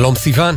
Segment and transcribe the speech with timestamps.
[0.00, 0.56] שלום סיון.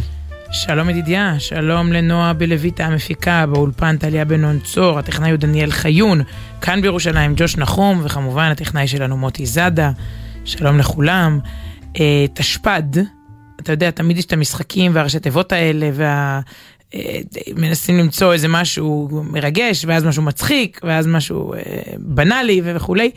[0.52, 6.21] שלום ידידיה, שלום לנועה בלויטה המפיקה, באולפן טליה בן נון צור, הטכנאי הוא דניאל חיון,
[6.61, 9.91] כאן בירושלים ג'וש נחום, וכמובן הטכנאי שלנו מוטי זאדה,
[10.45, 11.39] שלום לכולם.
[11.99, 12.97] אה, תשפ"ד,
[13.61, 16.39] אתה יודע, תמיד יש את המשחקים והראשי תיבות האלה, וה...
[16.95, 17.19] אה,
[17.55, 21.59] מנסים למצוא איזה משהו מרגש, ואז משהו מצחיק, ואז משהו אה,
[21.97, 23.11] בנאלי וכולי.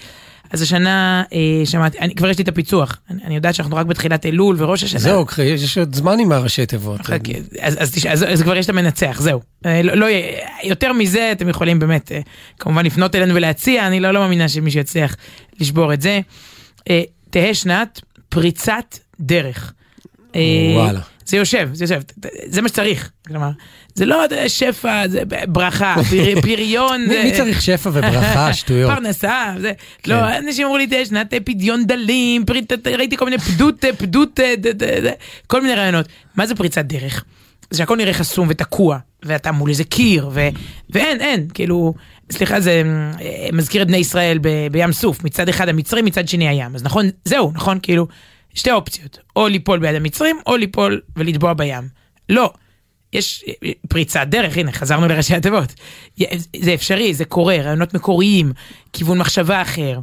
[0.51, 3.87] אז השנה אה, שמעתי, אני, כבר יש לי את הפיצוח, אני, אני יודעת שאנחנו רק
[3.87, 5.01] בתחילת אלול וראש השנה.
[5.01, 7.01] זהו, יש עוד זמן עם הראשי תיבות.
[7.61, 9.41] אז, אז, אז, אז, אז כבר יש את המנצח, זהו.
[9.66, 10.07] אה, לא, לא,
[10.63, 12.21] יותר מזה אתם יכולים באמת, אה,
[12.59, 15.16] כמובן לפנות אלינו ולהציע, אני לא, לא מאמינה שמישהו יצליח
[15.61, 16.21] לשבור את זה.
[16.91, 19.73] אה, תהא שנת פריצת דרך.
[20.37, 20.41] אה,
[20.75, 21.01] וואלה.
[21.27, 22.01] זה יושב, זה יושב,
[22.47, 23.51] זה מה שצריך, כלומר,
[23.97, 25.97] זה לא שפע, זה ברכה,
[26.43, 27.07] פריון.
[27.07, 28.91] מי צריך שפע וברכה, שטויות.
[28.91, 29.73] פרנסה, זה,
[30.07, 30.45] לא, כן.
[30.47, 32.45] אנשים אמרו לי, תהיה שנת פדיון דלים,
[32.87, 34.41] ראיתי כל מיני פדות, פדות,
[35.47, 36.07] כל מיני רעיונות.
[36.37, 37.25] מה זה פריצת דרך?
[37.71, 40.31] זה שהכל נראה חסום ותקוע, ואתה מול איזה קיר,
[40.91, 41.95] ואין, אין, כאילו,
[42.33, 42.83] סליחה, זה
[43.21, 44.38] אה, מזכיר את בני ישראל
[44.73, 48.07] בים סוף, מצד אחד המצרים, מצד שני הים, אז נכון, זהו, נכון, כאילו.
[48.55, 51.88] שתי אופציות, או ליפול ביד המצרים, או ליפול ולטבוע בים.
[52.29, 52.53] לא,
[53.17, 53.45] יש
[53.89, 55.75] פריצת דרך, הנה, חזרנו לראשי התיבות.
[56.57, 58.53] זה אפשרי, זה קורה, רעיונות מקוריים,
[58.93, 60.01] כיוון מחשבה אחר.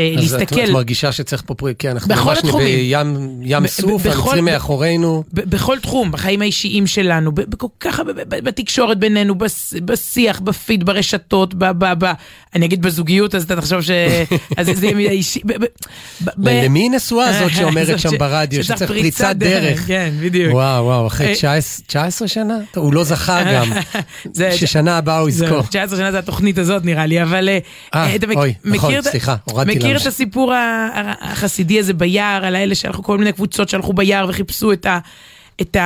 [0.00, 0.60] אה, אז להסתכל.
[0.60, 5.24] אז את מרגישה שצריך פה פרויקט, כי אנחנו ממש בים ים סוף, המצרים מאחורינו.
[5.32, 9.34] בכל תחום, בחיים האישיים שלנו, בכל כך, בתקשורת בינינו,
[9.84, 11.54] בשיח, בפיד, ברשתות,
[12.54, 13.90] אני אגיד בזוגיות, אז אתה תחשוב ש...
[14.56, 15.40] אז זה יהיה אישי.
[16.38, 19.86] למי היא נשואה הזאת שאומרת שם ברדיו, שצריך פריצת דרך?
[19.86, 20.54] כן, בדיוק.
[20.54, 22.58] וואו, וואו, אחרי 19 אה, שנה?
[22.74, 23.72] הוא לא זכה גם.
[24.58, 25.62] ששנה הבאה הוא יזכור.
[25.62, 27.48] 19 שנה זה התוכנית הזאת נראה לי, אבל...
[27.94, 30.52] אה, אוי, נכון, סליחה, הורדתי מכיר את הסיפור
[31.20, 34.98] החסידי הזה ביער, על האלה שהלכו כל מיני קבוצות שהלכו ביער וחיפשו את ה...
[35.60, 35.76] את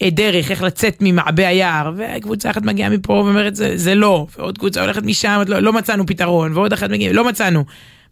[0.00, 4.80] הדרך, איך לצאת ממעבה היער, וקבוצה אחת מגיעה מפה ואומרת זה, זה לא, ועוד קבוצה
[4.80, 7.64] הולכת משם, לא, לא מצאנו פתרון, ועוד אחת מגיעה, לא מצאנו.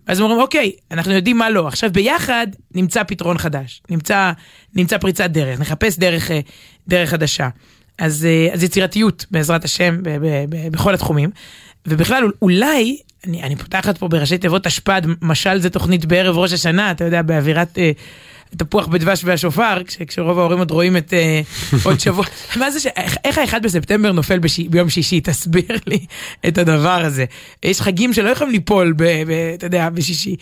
[0.06, 4.32] אז אומרים אוקיי, אנחנו יודעים מה לא, עכשיו ביחד נמצא פתרון חדש, נמצא,
[4.74, 6.30] נמצא פריצת דרך, נחפש דרך,
[6.88, 7.48] דרך חדשה.
[7.98, 11.30] אז, אז יצירתיות בעזרת השם ב, ב, ב, בכל התחומים,
[11.86, 16.91] ובכלל אולי אני, אני פותחת פה בראשי תיבות תשפ"ד, משל זה תוכנית בערב ראש השנה,
[16.91, 17.91] אתה יודע, באווירת אה,
[18.56, 21.41] תפוח בדבש והשופר, כש, כשרוב ההורים עוד רואים את אה,
[21.84, 22.25] עוד שבוע.
[22.60, 22.87] מה זה ש...
[22.87, 25.21] איך, איך האחד בספטמבר נופל בש, ביום שישי?
[25.21, 26.06] תסביר לי
[26.49, 27.25] את הדבר הזה.
[27.62, 30.37] יש חגים שלא יכולים ליפול, ב, ב, אתה יודע, בשישי.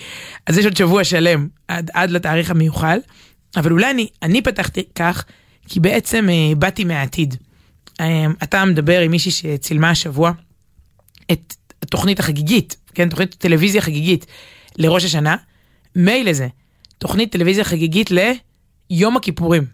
[0.47, 2.98] אז יש עוד שבוע שלם עד, עד לתאריך המיוחל.
[3.56, 5.24] אבל אולי אני, אני פתחתי כך,
[5.68, 7.36] כי בעצם אה, באתי מהעתיד.
[8.00, 10.32] אה, אתה מדבר עם מישהי שצילמה השבוע
[11.32, 14.26] את התוכנית החגיגית, כן, תוכנית טלוויזיה חגיגית
[14.76, 15.36] לראש השנה,
[15.96, 16.48] מילא זה,
[16.98, 19.64] תוכנית טלוויזיה חגיגית ליום הכיפורים.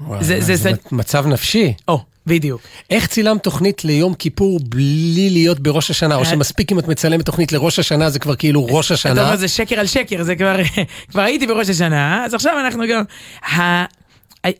[0.00, 1.74] וואי, זה, זה, זה מצב נפשי.
[1.88, 2.60] או, בדיוק.
[2.90, 7.26] איך צילמת תוכנית ליום כיפור בלי להיות בראש השנה, או אה, שמספיק אם את מצלמת
[7.26, 9.12] תוכנית לראש השנה, זה כבר כאילו ראש השנה?
[9.12, 10.56] אתה אומר, זה שקר על שקר, זה כבר,
[11.10, 13.02] כבר הייתי בראש השנה, אז עכשיו אנחנו גם...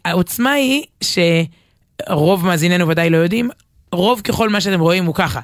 [0.04, 3.50] העוצמה היא שרוב מאזיננו ודאי לא יודעים,
[3.92, 5.40] רוב ככל מה שאתם רואים הוא ככה.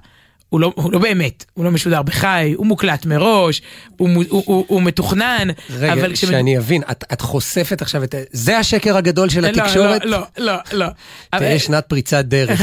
[0.50, 3.62] הוא לא, הוא לא באמת, הוא לא משודר בחי, הוא מוקלט מראש,
[3.97, 5.49] הוא, הוא, הוא, הוא מתוכנן.
[5.71, 6.43] רגע, אבל כשמד...
[6.59, 8.15] אבין, את, את חושפת עכשיו את...
[8.33, 10.05] זה השקר הגדול של לא, התקשורת?
[10.05, 10.87] לא, לא, לא,
[11.33, 11.39] לא.
[11.39, 12.60] תהיה שנת פריצת דרך.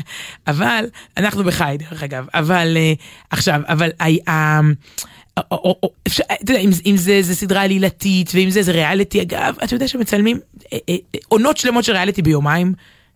[0.48, 0.84] אבל,
[1.16, 2.92] אנחנו בחי דרך אגב, אבל אה,
[3.30, 3.90] עכשיו, אבל
[6.06, 9.88] אפשר, אתה יודע, אם זה, זה סדרה עלילתית, ואם זה, זה ריאליטי, אגב, אתה יודע
[9.88, 10.38] שמצלמים
[10.72, 10.96] אה, אה,
[11.28, 12.72] עונות שלמות של ריאליטי ביומיים.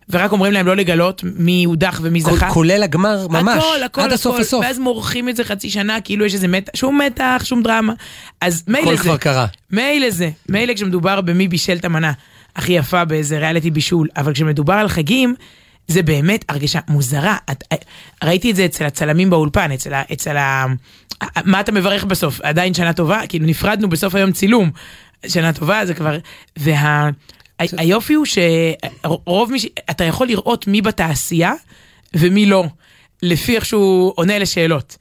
[0.09, 2.49] ורק אומרים להם לא לגלות מי הודח ומי זכה.
[2.49, 4.65] כולל הגמר, ממש, הכל, הכל, עד הסוף הסוף.
[4.65, 7.93] ואז מורחים את זה חצי שנה, כאילו יש איזה מתח, שום מתח, שום דרמה.
[8.41, 8.91] אז מילא זה.
[8.93, 9.45] הכל כבר קרה.
[9.71, 10.29] מילא זה.
[10.49, 12.11] מילא כשמדובר במי בישל את המנה
[12.55, 15.35] הכי יפה באיזה ריאליטי בישול, אבל כשמדובר על חגים,
[15.87, 17.37] זה באמת הרגשה מוזרה.
[17.51, 17.63] את,
[18.23, 20.03] ראיתי את זה אצל הצלמים באולפן, אצל ה...
[20.13, 20.65] אצל ה
[21.45, 22.41] מה אתה מברך בסוף?
[22.41, 23.21] עדיין שנה טובה?
[23.29, 24.71] כאילו נפרדנו בסוף היום צילום.
[25.27, 26.17] שנה טובה זה כבר...
[26.57, 27.09] וה...
[27.59, 29.67] היופי הוא שרוב מי ש...
[29.89, 31.53] אתה יכול לראות מי בתעשייה
[32.13, 32.65] ומי לא,
[33.21, 34.97] לפי איך שהוא עונה לשאלות.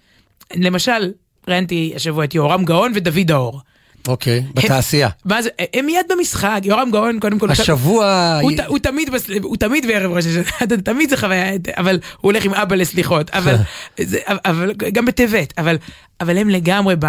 [0.55, 1.13] למשל,
[1.49, 3.61] ראיינתי השבוע את יורם גאון ודוד האור.
[4.09, 5.09] אוקיי, בתעשייה.
[5.25, 7.51] מה זה, הם מיד במשחק, יורם גאון קודם כל.
[7.51, 8.39] השבוע...
[8.43, 9.09] הוא, הוא, תמיד,
[9.43, 13.55] הוא תמיד בערב ראש השנה, תמיד זה חוויה, אבל הוא הולך עם אבא לסליחות, אבל,
[14.01, 15.77] זה, אבל גם בטבת, אבל,
[16.21, 17.07] אבל הם לגמרי ב...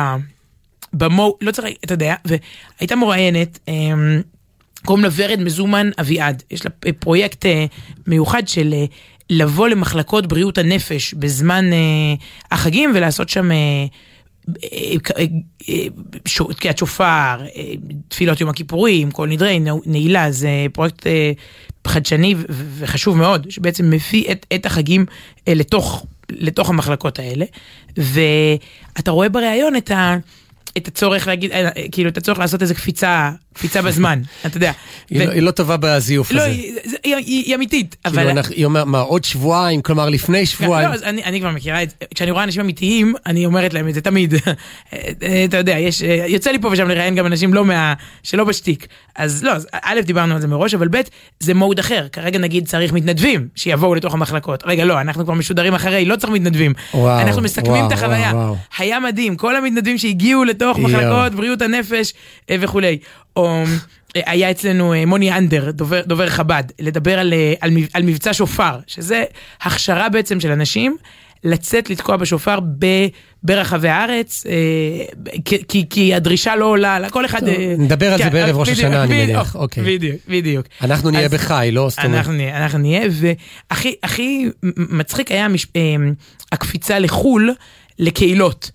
[0.94, 4.22] במו, לא צריך, אתה יודע, והייתה מוראיינת, אמ,
[4.86, 6.44] קוראים לה ורד מזומן אביעד.
[6.52, 7.66] יש לה פרויקט אה,
[8.08, 8.86] מיוחד של אה,
[9.30, 11.78] לבוא למחלקות בריאות הנפש בזמן אה,
[12.52, 13.50] החגים ולעשות שם
[16.56, 17.38] תקיעת שופר,
[18.08, 21.08] תפילות יום הכיפורים, כל נדרי, נעילה, זה פרויקט
[21.88, 25.06] חדשני וחשוב מאוד, שבעצם מביא את, את החגים
[25.50, 27.46] לתוך, לתוך המחלקות האלה,
[27.98, 29.92] ואתה רואה בריאיון את.
[30.78, 34.72] את הצורך להגיד, אה, כאילו, את הצורך לעשות איזה קפיצה, קפיצה בזמן, אתה יודע.
[35.10, 36.50] היא, לא, היא לא טובה בזיוף לא, הזה.
[36.50, 38.30] היא, היא, היא אמיתית, כאילו אבל...
[38.30, 40.90] אנחנו, היא אומרת, מה, עוד שבועיים, כלומר לפני שבועיים.
[40.90, 43.94] לא, אני, אני כבר מכירה את זה, כשאני רואה אנשים אמיתיים, אני אומרת להם את
[43.94, 44.34] זה תמיד.
[45.46, 47.94] אתה יודע, יש, יוצא לי פה ושם לראיין גם אנשים לא מה...
[48.24, 48.88] שלא בשטיק.
[49.16, 51.02] אז לא, אז א', דיברנו על זה מראש, אבל ב',
[51.40, 52.08] זה מוד אחר.
[52.12, 54.64] כרגע נגיד צריך מתנדבים שיבואו לתוך המחלקות.
[54.66, 56.74] רגע, לא, אנחנו כבר משודרים אחרי, לא צריך מתנדבים.
[56.94, 58.32] וואו, אנחנו מסכמים וואו, את החוויה.
[58.34, 58.56] וואו, וואו.
[58.78, 60.88] היה מדהים, כל המתנדבים שהגיעו לתוך יואו.
[60.88, 62.14] מחלקות בריאות הנפש
[62.50, 62.98] אה, וכולי.
[63.36, 63.64] או
[64.16, 68.80] אה, היה אצלנו אה, מוני אנדר, דובר, דובר חב"ד, לדבר על, על, על מבצע שופר,
[68.88, 69.24] שזה
[69.62, 70.98] הכשרה בעצם של אנשים
[71.46, 72.86] לצאת לתקוע בשופר ב,
[73.44, 74.54] ברחבי הארץ, אה,
[75.68, 77.40] כי, כי, הדרישה לא עולה, כל אחד...
[77.40, 79.56] טוב, אה, נדבר על זה כן, בערב ראש השנה, אני מניח.
[79.56, 79.84] אוקיי.
[79.84, 80.66] בדיוק, בדיוק.
[80.82, 81.90] אנחנו נהיה בחי, לא?
[82.04, 85.68] אומרת, אנחנו נהיה, אנחנו נהיה, והכי הכי מצחיק היה המש...
[85.76, 85.82] אה,
[86.52, 87.54] הקפיצה לחו"ל
[88.00, 88.72] לקהילות.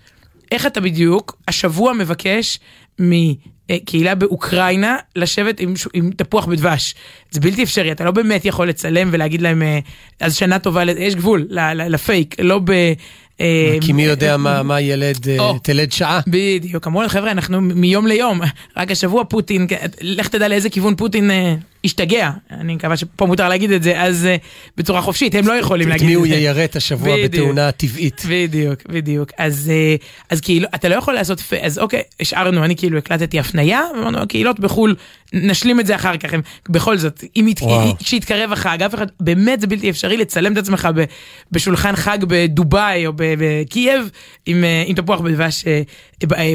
[0.51, 2.59] איך אתה בדיוק השבוע מבקש
[2.99, 6.95] מקהילה באוקראינה לשבת עם, עם תפוח בדבש?
[7.31, 9.79] זה בלתי אפשרי, אתה לא באמת יכול לצלם ולהגיד להם, אה,
[10.21, 12.93] אז שנה טובה, לזה." יש גבול לפייק, לא ב...
[13.41, 15.59] אה, כי מי יודע מה מה ילד אה, או.
[15.59, 16.21] תלד שעה.
[16.27, 18.41] בדיוק, אמרו להם, חבר'ה, אנחנו מיום ליום,
[18.77, 19.67] רק השבוע פוטין,
[20.01, 21.55] לך תדע לאיזה כיוון פוטין אה,
[21.85, 24.37] השתגע, אני מקווה שפה מותר להגיד את זה, אז אה,
[24.77, 26.35] בצורה חופשית, הם לא יכולים את להגיד מי את הוא זה.
[26.35, 27.33] יירט השבוע בדיוק.
[27.33, 28.23] בתאונה טבעית.
[28.29, 29.31] בדיוק, בדיוק.
[29.39, 29.97] אז, אה,
[30.31, 34.61] אז כאילו, אתה לא יכול לעשות, אז אוקיי, השארנו, אני כאילו הקלטתי הפנייה, ואמרנו, הקהילות
[34.61, 34.97] בחו"ל,
[35.33, 37.53] נשלים את זה אחר כך, הם, בכל זאת, אם.
[37.99, 41.05] כשיתקרב החג, אף אחד, באמת זה בלתי אפשרי לצלם את עצמך ב,
[41.53, 44.11] בשולחן חג בדובאי או בקייב,
[44.47, 45.65] עם, אה, עם תפוח בדבש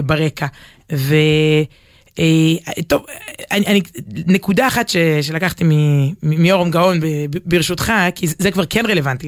[0.05, 0.47] ברקע.
[0.93, 1.15] ו...
[2.19, 3.05] אה, טוב,
[3.51, 3.81] אני, אני,
[4.27, 5.63] נקודה אחת ש, שלקחתי
[6.23, 6.99] מיורם גאון
[7.45, 9.27] ברשותך, כי זה, כבר כן רלוונטי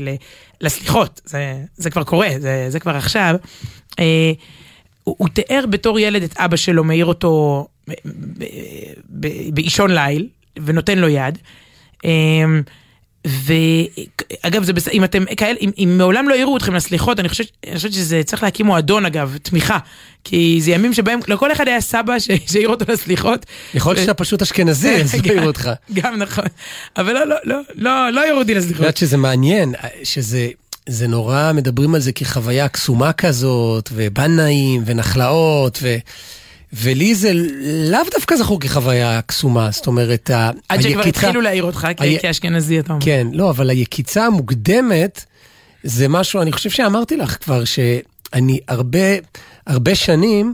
[0.62, 3.36] לסליחות, זה, זה כבר קורה, זה, זה כבר עכשיו.
[4.00, 4.31] אה,
[5.04, 7.68] הוא, הוא תיאר בתור ילד את אבא שלו, מעיר אותו
[9.10, 10.28] ב- באישון ליל,
[10.66, 11.38] ונותן לו יד.
[13.28, 17.48] ואגב, זה בסדר, אם אתם כאלה, אם, אם מעולם לא העירו אתכם לסליחות, אני חושבת,
[17.68, 19.78] אני חושבת שזה צריך להקים מועדון אגב, תמיכה.
[20.24, 23.46] כי זה ימים שבהם לכל אחד היה סבא ש- שהעיר אותו לסליחות.
[23.74, 25.70] יכול להיות שאתה פשוט אשכנזי, אז לא גם- יראו אותך.
[25.94, 26.46] גם נכון.
[26.98, 28.80] אבל לא, לא, לא, לא, לא העירו אותי את לסליחות.
[28.80, 30.48] יודעת שזה מעניין, שזה
[30.90, 35.96] זה נורא, מדברים על זה כחוויה קסומה כזאת, ובנאים, ונחלאות, ו...
[36.82, 37.32] ולי זה
[37.92, 41.88] לאו דווקא זכור כחוויה קסומה, זאת אומרת, ה- עד שכבר היקיצה- התחילו להעיר אותך
[42.22, 43.06] כאשכנזי, אתה אומר.
[43.06, 45.26] כן, לא, אבל היקיצה המוקדמת
[45.84, 49.00] זה משהו, אני חושב שאמרתי לך כבר, שאני הרבה,
[49.68, 50.54] הרבה שנים,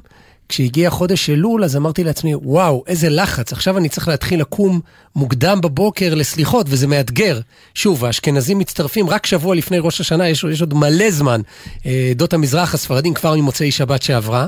[0.49, 4.79] כשהגיע חודש אלול, אז אמרתי לעצמי, וואו, איזה לחץ, עכשיו אני צריך להתחיל לקום
[5.15, 7.39] מוקדם בבוקר לסליחות, וזה מאתגר.
[7.73, 11.41] שוב, האשכנזים מצטרפים רק שבוע לפני ראש השנה, יש, יש עוד מלא זמן.
[11.85, 14.47] אה, עדות המזרח, הספרדים כבר ממוצאי שבת שעברה.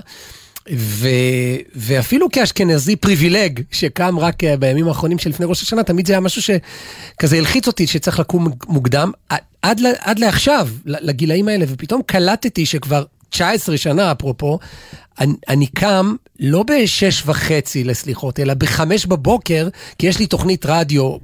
[0.74, 1.08] ו,
[1.76, 6.42] ואפילו כאשכנזי פריבילג, שקם רק אה, בימים האחרונים שלפני ראש השנה, תמיד זה היה משהו
[6.42, 9.12] שכזה הלחיץ אותי, שצריך לקום מוקדם,
[9.62, 14.60] עד, עד לעכשיו, לגילאים האלה, ופתאום קלטתי שכבר 19 שנה, אפרופו,
[15.20, 21.18] אני, אני קם לא בשש וחצי לסליחות, אלא בחמש בבוקר, כי יש לי תוכנית רדיו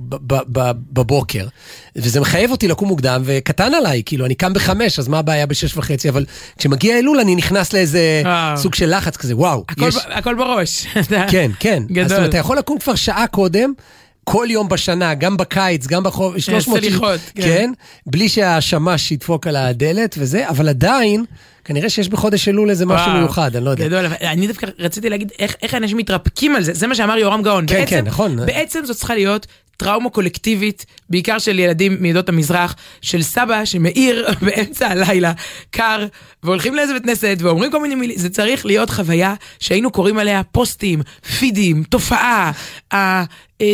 [0.93, 1.47] בבוקר.
[1.95, 5.77] וזה מחייב אותי לקום מוקדם, וקטן עליי, כאילו, אני קם בחמש, אז מה הבעיה בשש
[5.77, 6.09] וחצי?
[6.09, 6.25] אבל
[6.57, 8.57] כשמגיע אלול אני נכנס לאיזה וואו.
[8.57, 9.63] סוג של לחץ כזה, וואו.
[9.69, 9.95] הכל יש...
[10.09, 10.87] הכל בראש.
[11.29, 11.83] כן, כן.
[11.87, 12.03] גדול.
[12.03, 13.73] אז זאת אומרת, אתה יכול לקום כבר שעה קודם.
[14.23, 16.79] כל יום בשנה, גם בקיץ, גם בחוב, 300...
[16.79, 17.41] סליחות, כן.
[17.41, 17.47] כן.
[17.47, 17.71] כן,
[18.05, 21.25] בלי שהשמש ידפוק על הדלת וזה, אבל עדיין,
[21.65, 23.87] כנראה שיש בחודש אלול איזה משהו וואו, מיוחד, אני לא יודע.
[23.87, 27.41] גדול, אני דווקא רציתי להגיד איך, איך אנשים מתרפקים על זה, זה מה שאמר יורם
[27.41, 27.65] גאון.
[27.67, 28.45] כן, בעצם, כן, נכון.
[28.45, 29.47] בעצם זאת צריכה להיות
[29.77, 35.33] טראומה קולקטיבית, בעיקר של ילדים מעדות המזרח, של סבא שמאיר באמצע הלילה,
[35.71, 36.05] קר,
[36.43, 40.43] והולכים לאיזה בית כנסת ואומרים כל מיני מילים, זה צריך להיות חוויה שהיינו קוראים עליה
[40.43, 41.01] פוסטים,
[41.39, 42.51] פידים, תופעה,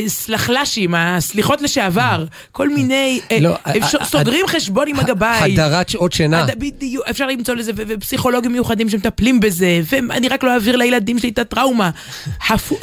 [0.05, 3.55] הסלחל"שים, הסליחות לשעבר, כל מיני, אה, לא,
[4.03, 5.53] סוגרים חשבון עם הגבאי.
[5.53, 6.45] הדרת שעות שינה.
[6.57, 11.39] בדיוק, אפשר למצוא לזה, ופסיכולוגים מיוחדים שמטפלים בזה, ואני רק לא אעביר לילדים שלי את
[11.39, 11.89] הטראומה.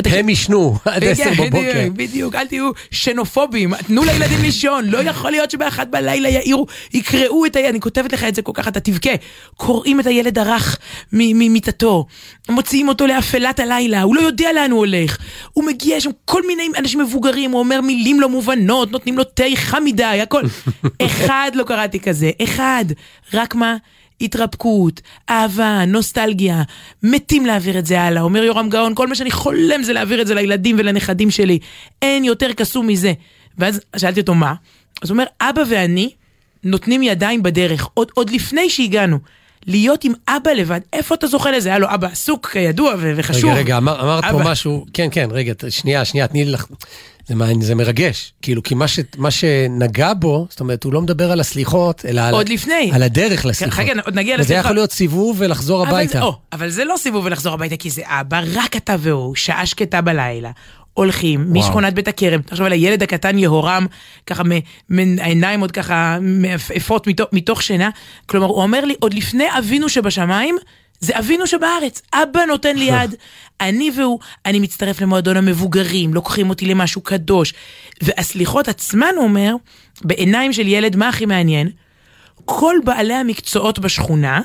[0.04, 1.88] הם ישנו עד עשר כן, בבוקר.
[1.96, 7.56] בדיוק, אל תהיו שנופובים, תנו לילדים לישון, לא יכול להיות שבאחת בלילה יעירו, יקראו את
[7.56, 9.10] הילד, אני כותבת לך את זה כל כך, אתה תבכה.
[9.56, 10.78] קוראים את הילד הרך
[11.12, 12.06] ממיטתו,
[12.48, 15.18] מוציאים אותו לאפלת הלילה, הוא לא יודע לאן הוא הולך.
[15.52, 19.24] הוא מגיע, יש שם כל מיני אנשים מבוגרים, הוא אומר מילים לא מובנות, נותנים לו
[19.24, 20.42] תה חם מדי, הכל.
[21.06, 22.84] אחד לא קראתי כזה, אחד.
[23.34, 23.76] רק מה?
[24.20, 26.62] התרפקות, אהבה, נוסטלגיה,
[27.02, 28.22] מתים להעביר את זה הלאה.
[28.22, 31.58] אומר יורם גאון, כל מה שאני חולם זה להעביר את זה לילדים ולנכדים שלי.
[32.02, 33.12] אין יותר קסום מזה.
[33.58, 34.54] ואז שאלתי אותו, מה?
[35.02, 36.10] אז הוא אומר, אבא ואני
[36.64, 39.18] נותנים ידיים בדרך, עוד, עוד לפני שהגענו.
[39.66, 41.68] להיות עם אבא לבד, איפה אתה זוכה לזה?
[41.68, 43.50] היה לו אבא עסוק, כידוע, וחשוב.
[43.50, 44.50] רגע, רגע, אמר, אמרת פה אבא.
[44.50, 46.66] משהו, כן, כן, רגע, שנייה, שנייה, תני לי לך...
[47.26, 51.02] זה, מעניין, זה מרגש, כאילו, כי מה, ש, מה שנגע בו, זאת אומרת, הוא לא
[51.02, 52.90] מדבר על הסליחות, אלא על, עוד לפני.
[52.92, 53.74] על הדרך כן, לסליחות.
[53.74, 54.60] חכה, עוד נגיע וזה לסליחה.
[54.60, 56.12] יכול להיות סיבוב ולחזור אבל הביתה.
[56.12, 59.66] זה, או, אבל זה לא סיבוב ולחזור הביתה, כי זה אבא, רק אתה והוא, שעה
[59.66, 60.50] שקטה בלילה.
[60.94, 63.86] הולכים משכונת בית הכרם, תחשוב על הילד הקטן יהורם,
[64.26, 64.42] ככה
[65.18, 67.90] העיניים עוד ככה מעפעפות מתוך, מתוך שינה.
[68.26, 70.56] כלומר, הוא אומר לי, עוד לפני אבינו שבשמיים,
[71.00, 72.02] זה אבינו שבארץ.
[72.12, 73.14] אבא נותן לי יד,
[73.60, 77.54] אני והוא, אני מצטרף למועדון המבוגרים, לוקחים אותי למשהו קדוש.
[78.02, 79.54] והסליחות עצמן, הוא אומר,
[80.02, 81.70] בעיניים של ילד, מה הכי מעניין?
[82.44, 84.40] כל בעלי המקצועות בשכונה,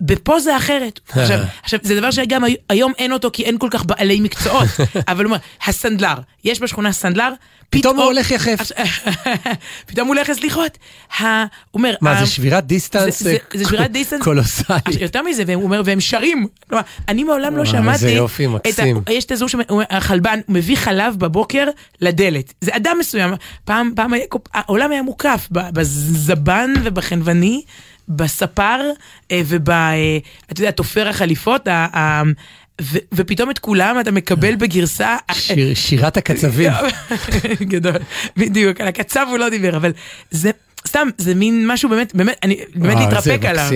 [0.00, 1.00] בפוזה אחרת.
[1.08, 4.68] עכשיו, עכשיו, זה דבר שגם הי- היום אין אותו כי אין כל כך בעלי מקצועות,
[5.08, 6.14] אבל הוא אומר, הסנדלר,
[6.44, 7.32] יש בשכונה סנדלר,
[7.70, 8.58] פתאום הוא הולך יחף.
[9.86, 10.78] פתאום הוא הולך לסליחות.
[11.18, 11.26] הוא
[11.74, 14.22] אומר, מה, זה שבירת distance זה- זה- זה שבירת distance?
[14.22, 14.76] קולוסלי.
[14.84, 16.46] עכשיו, יותר מזה, והוא אומר, והם שרים.
[16.68, 17.92] כלומר, אני מעולם לא שמעתי...
[17.92, 19.02] איזה יופי, מקסים.
[19.10, 21.66] יש את הזוג שהחלבן מביא חלב בבוקר
[22.00, 22.52] לדלת.
[22.60, 23.32] זה אדם מסוים.
[23.64, 23.92] פעם,
[24.54, 27.62] העולם היה מוקף בזבן ובחנווני.
[28.08, 28.80] בספר
[29.30, 29.70] אה, וב...
[29.70, 30.18] אה,
[30.52, 32.22] אתה יודע, תופר החליפות, ה-
[32.82, 35.16] ו- ופתאום את כולם אתה מקבל בגרסה...
[35.32, 36.72] שיר, שירת הקצבים.
[37.72, 37.92] גדול,
[38.36, 39.92] בדיוק, על הקצב הוא לא דיבר, אבל
[40.30, 40.50] זה
[40.88, 43.70] סתם, זה מין משהו באמת, באמת, אני באמת להתרפק עליו.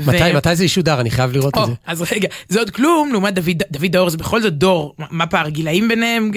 [0.00, 1.00] ו- מתי, מתי זה ישודר?
[1.00, 1.72] אני חייב לראות את או, זה.
[1.86, 5.26] אז רגע, זה עוד כלום לעומת דוד, דוד דאור, זה בכל זאת דור, מה- מה
[5.26, 6.30] פער גילאים ביניהם?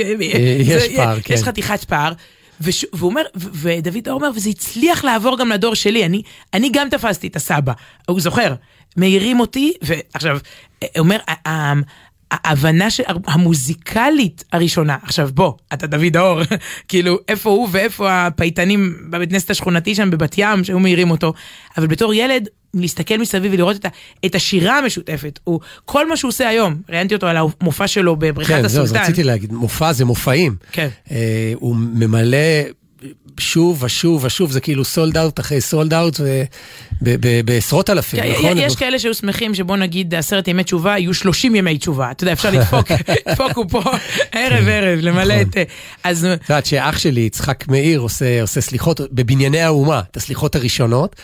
[0.60, 1.34] יש זה- פער, כן.
[1.34, 2.13] יש חתיכת פער.
[2.62, 6.22] וש, והוא אומר, ו- ודוד דאור אומר, וזה הצליח לעבור גם לדור שלי, אני,
[6.54, 7.74] אני גם תפסתי את הסבא,
[8.08, 8.54] הוא זוכר,
[8.98, 10.39] מעירים אותי, ועכשיו,
[10.82, 11.74] הוא אומר, ה- ה-
[12.32, 12.88] ההבנה
[13.28, 16.42] המוזיקלית הראשונה, עכשיו בוא, אתה דוד דאור,
[16.88, 21.34] כאילו, איפה הוא ואיפה הפייטנים בבית כנסת השכונתי שם בבת ים, שהיו מעירים אותו,
[21.78, 23.90] אבל בתור ילד, להסתכל מסביב ולראות את, ה,
[24.26, 28.54] את השירה המשותפת, הוא, כל מה שהוא עושה היום, ראיינתי אותו על המופע שלו בבריכת
[28.54, 29.04] כן, זהו, אז הסולטן.
[29.04, 30.56] רציתי להגיד, מופע זה מופעים.
[30.72, 30.88] כן.
[31.12, 32.38] אה, הוא ממלא
[33.40, 36.20] שוב ושוב ושוב, זה כאילו סולד אאוט אחרי סולד אאוט,
[37.46, 38.58] בעשרות אלפים, כן, נכון?
[38.58, 42.12] יש כאלה שהיו שמחים שבוא נגיד עשרת ימי תשובה יהיו 30 ימי תשובה.
[42.12, 42.88] אתה יודע, אפשר לדפוק,
[43.32, 43.82] דפוקו פה
[44.32, 45.50] ערב ערב, למלא נכון.
[45.50, 45.58] את...
[45.58, 45.63] אה,
[46.03, 51.15] אז את יודעת שאח שלי, יצחק מאיר, עושה, סליחות בבנייני האומה, את הסליחות הראשונות,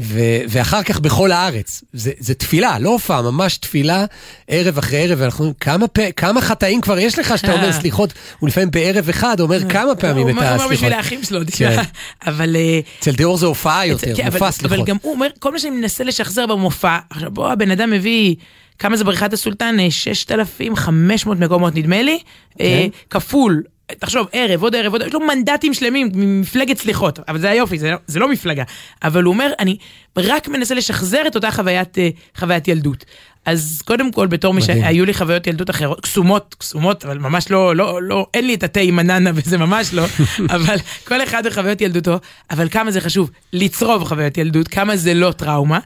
[0.00, 1.82] ו, ואחר כך בכל הארץ.
[1.92, 4.04] זה, זה תפילה, לא הופעה, ממש תפילה,
[4.48, 6.00] ערב אחרי ערב, ואנחנו אומרים, כמה, פ...
[6.16, 10.22] כמה חטאים כבר יש לך שאתה אומר סליחות, הוא לפעמים בערב אחד אומר כמה פעמים
[10.22, 10.72] הוא את אומר- הוא אומר הסליחות.
[10.76, 11.76] בשביל האחים שלו, תשמע.
[11.76, 11.82] כן.
[12.26, 12.56] אבל...
[12.56, 14.86] אה, אצל דיאור זה הופעה יותר, כן, אבל- מופע אבל סליחות.
[14.88, 18.34] גם הוא אומר, כל מה שאני מנסה לשחזר במופע, עכשיו בוא, הבן אדם מביא,
[18.78, 19.80] כמה זה בריכת הסולטן?
[19.80, 22.18] אה, 6,500 מקומות נדמה לי,
[22.60, 23.62] אה, כפול.
[23.98, 27.78] תחשוב, ערב, עוד ערב, עוד ערב, יש לו מנדטים שלמים ממפלגת סליחות, אבל זה היופי,
[27.78, 28.62] זה, לא- זה לא מפלגה.
[29.02, 29.76] אבל הוא אומר, אני
[30.16, 33.04] רק מנסה לשחזר את אותה חוויית, אה, חוויית ילדות.
[33.48, 34.62] אז קודם כל, בתור מי.
[34.62, 38.62] שהיו לי חוויות ילדות אחרות, קסומות, קסומות, אבל ממש לא, לא, לא, אין לי את
[38.62, 40.04] התה עם הננה וזה ממש לא,
[40.56, 42.18] אבל כל אחד וחוויות ילדותו,
[42.50, 45.78] אבל כמה זה חשוב לצרוב חוויות ילדות, כמה זה לא טראומה.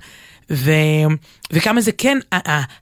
[0.50, 0.71] ו...
[1.52, 2.19] וכמה זה כן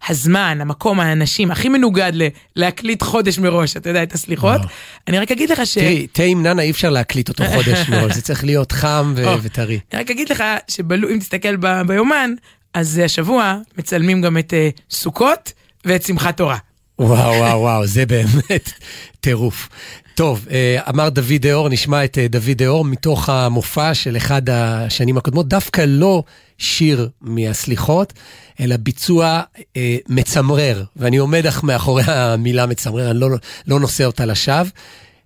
[0.08, 4.60] הזמן, המקום, האנשים, הכי מנוגד ל- להקליט חודש מראש, אתה יודע, את הסליחות.
[5.08, 5.74] אני רק אגיד לך ש...
[5.78, 9.24] תראי, תה עם ננה אי אפשר להקליט אותו חודש מראש, זה צריך להיות חם ו-.
[9.42, 9.80] וטרי.
[9.92, 12.30] אני רק אגיד לך שאם תסתכל ב- ביומן,
[12.74, 15.52] אז השבוע מצלמים גם את אה, סוכות
[15.84, 16.56] ואת שמחת תורה.
[16.98, 18.72] וואו, וואו, וואו, זה באמת
[19.20, 19.68] טירוף.
[20.14, 25.16] טוב, אה, אמר דוד דאור, נשמע את אה, דוד דאור מתוך המופע של אחד השנים
[25.16, 26.22] הקודמות, דווקא לא
[26.58, 28.12] שיר מהסליחות,
[28.60, 29.40] אלא ביצוע
[29.76, 33.28] אה, מצמרר, ואני עומד אך מאחורי המילה מצמרר, אני לא,
[33.66, 34.70] לא נושא אותה לשווא,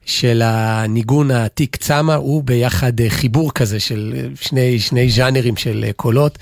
[0.07, 6.39] של הניגון העתיק צמה, הוא ביחד חיבור כזה של שני, שני ז'אנרים של קולות.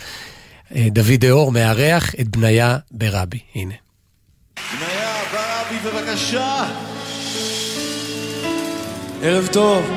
[0.77, 3.75] אה, דוד דאור מארח את בניה ברבי, הנה.
[4.79, 6.65] בניה ברבי, בבקשה.
[9.23, 9.91] ערב טוב.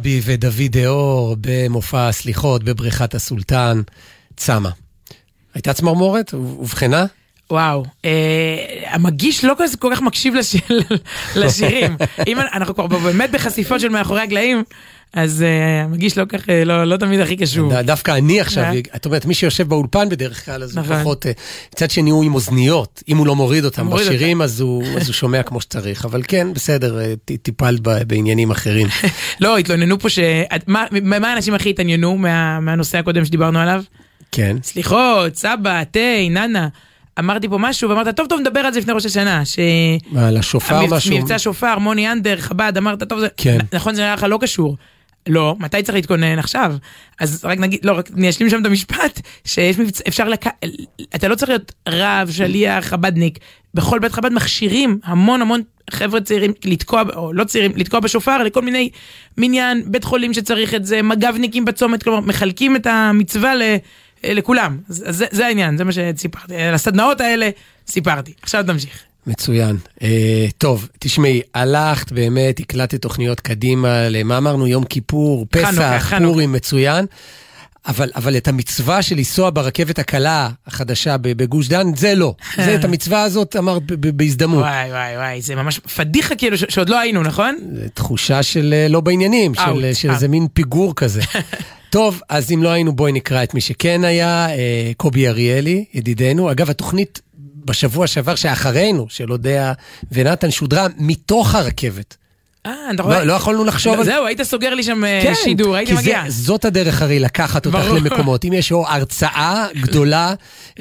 [0.00, 3.82] ברבי ודוד דאור במופע הסליחות בבריכת הסולטן,
[4.36, 4.70] צמה.
[5.54, 6.34] הייתה צמרמורת?
[6.34, 7.06] אובחנה?
[7.50, 8.10] וואו, אה,
[8.86, 10.56] המגיש לא כזה כל כך מקשיב לש...
[11.36, 11.96] לשירים.
[12.26, 14.62] אם אנחנו כבר באמת בחשיפות של מאחורי הגלעים,
[15.14, 17.82] אז אה, המגיש לא כך, אה, לא, לא תמיד הכי קשור.
[17.82, 18.72] דווקא אני עכשיו, אה?
[18.96, 21.00] את אומרת, מי שיושב באולפן בדרך כלל, אז הוא נכון.
[21.00, 21.26] פחות...
[21.26, 21.32] אה,
[21.74, 25.60] מצד שני הוא עם אוזניות, אם הוא לא מוריד אותם בשירים, אז הוא שומע כמו
[25.60, 26.04] שצריך.
[26.04, 26.98] אבל כן, בסדר,
[27.42, 28.88] טיפלת בעניינים אחרים.
[29.40, 30.18] לא, התלוננו פה ש...
[30.66, 30.84] מה,
[31.20, 33.82] מה האנשים הכי התעניינו מה, מהנושא הקודם שדיברנו עליו?
[34.32, 34.56] כן.
[34.62, 36.68] סליחות, סבא, תה, ננה.
[37.18, 39.44] אמרתי פה משהו ואמרת, טוב, טוב, נדבר על זה לפני ראש השנה.
[39.44, 39.58] ש...
[40.10, 41.18] מה, על השופר המבצע- משהו?
[41.18, 43.28] מבצע שופר, מוני אנדר, חב"ד, אמרת, טוב, זה...
[43.36, 43.58] כן.
[43.72, 44.76] נכון, זה נראה לך לא קשור.
[45.28, 46.74] לא, מתי צריך להתכונן עכשיו?
[47.20, 50.44] אז רק נגיד, לא, רק אני אשלים שם את המשפט, שיש מבצע, אפשר לק...
[51.14, 53.38] אתה לא צריך להיות רב, שליח, חב"דניק.
[53.74, 58.62] בכל בית חב"ד מכשירים המון המון חבר'ה צעירים לתקוע, או לא צעירים, לתקוע בשופר לכל
[58.62, 58.90] מיני
[59.38, 63.62] מניין, בית חולים שצריך את זה, מג"בניקים בצומת, כלומר, מחלקים את המצווה ל...
[64.24, 64.78] לכולם.
[64.88, 66.56] אז זה, זה העניין, זה מה שסיפרתי.
[66.56, 67.50] על הסדנאות האלה
[67.86, 68.32] סיפרתי.
[68.42, 69.09] עכשיו תמשיך.
[69.26, 69.76] מצוין.
[70.02, 74.66] אה, טוב, תשמעי, הלכת באמת, הקלטת תוכניות קדימה, למה אמרנו?
[74.66, 76.12] יום כיפור, פסח.
[76.18, 77.06] פורים, מצוין.
[77.86, 82.34] אבל, אבל את המצווה של לנסוע ברכבת הקלה החדשה בגוש דן, זה לא.
[82.64, 84.62] זה את המצווה הזאת אמרת בהזדמנות.
[84.64, 87.56] וואי וואי וואי, זה ממש פדיחה כאילו ש- שעוד לא היינו, נכון?
[87.74, 90.14] זה תחושה של אה, לא בעניינים, של, אאוט, של אה.
[90.14, 91.20] איזה מין פיגור כזה.
[91.90, 94.46] טוב, אז אם לא היינו, בואי נקרא את מי שכן היה,
[94.96, 96.50] קובי אריאלי, ידידנו.
[96.50, 97.20] אגב, התוכנית
[97.64, 99.72] בשבוע שעבר שאחרינו, של אודיה
[100.12, 102.16] ונתן, שודרה מתוך הרכבת.
[102.66, 103.18] אה, אתה רואה?
[103.18, 104.10] לא, לא יכולנו לחשוב על זה.
[104.10, 106.22] זהו, היית סוגר לי שם אה, כן, שידור, הייתי כי מגיע.
[106.28, 107.78] זה, זאת הדרך הרי לקחת אותך.
[107.96, 108.44] למקומות.
[108.44, 110.34] אם יש או הרצאה גדולה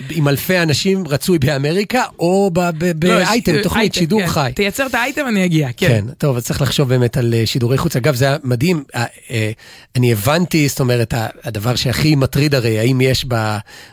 [0.10, 4.28] עם אלפי אנשים רצוי באמריקה, או ב- ב- לא, באייטם, ש- תוכנית שידור כן.
[4.28, 4.52] חי.
[4.56, 5.88] תייצר את האייטם, אני אגיע, כן.
[5.88, 7.96] כן, טוב, אז צריך לחשוב באמת על אה, שידורי חוץ.
[7.96, 8.84] אגב, זה היה מדהים.
[8.96, 9.52] אה, אה,
[9.96, 11.14] אני הבנתי, זאת אומרת,
[11.44, 13.26] הדבר שהכי מטריד הרי, האם יש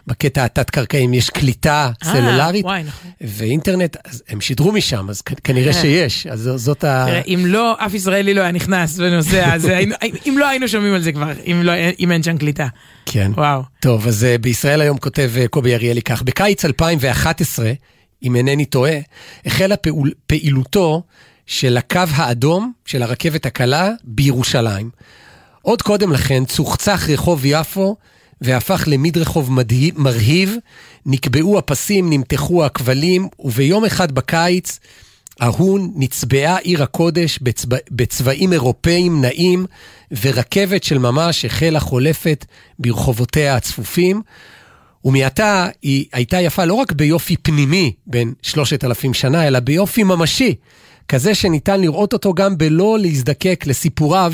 [0.06, 2.86] בקטע התת-קרקעי, אם יש קליטה אה, סלולרית נכון.
[3.20, 3.96] ואינטרנט,
[4.28, 6.26] הם שידרו משם, אז כנראה שיש.
[6.26, 7.06] אז זאת ה...
[7.26, 9.94] אם לא, אף ישראלי לא היה נכנס ונוסע, אז היינו-
[10.28, 12.66] אם לא היינו שומעים על זה כבר, אם לא- אם אין שם קליטה.
[13.06, 13.32] כן.
[13.36, 13.62] וואו.
[13.80, 17.72] טוב, אז אה, בישראל היום כותב אה, קובי אריאלי כך, בקיץ 2011,
[18.22, 18.96] אם אינני טועה,
[19.46, 21.02] החלה פעול, פעילותו
[21.46, 24.90] של הקו האדום של הרכבת הקלה בירושלים.
[25.62, 27.96] עוד קודם לכן צוחצח רחוב יפו
[28.40, 30.54] והפך למדרחוב מדהים, מרהיב,
[31.06, 34.78] נקבעו הפסים, נמתחו הכבלים, וביום אחד בקיץ
[35.40, 39.66] ההוא נצבעה עיר הקודש בצבע, בצבעים אירופאיים נעים,
[40.22, 42.44] ורכבת של ממש החלה חולפת
[42.78, 44.22] ברחובותיה הצפופים.
[45.04, 50.54] ומעתה היא הייתה יפה לא רק ביופי פנימי בין שלושת אלפים שנה, אלא ביופי ממשי,
[51.08, 54.32] כזה שניתן לראות אותו גם בלא להזדקק לסיפוריו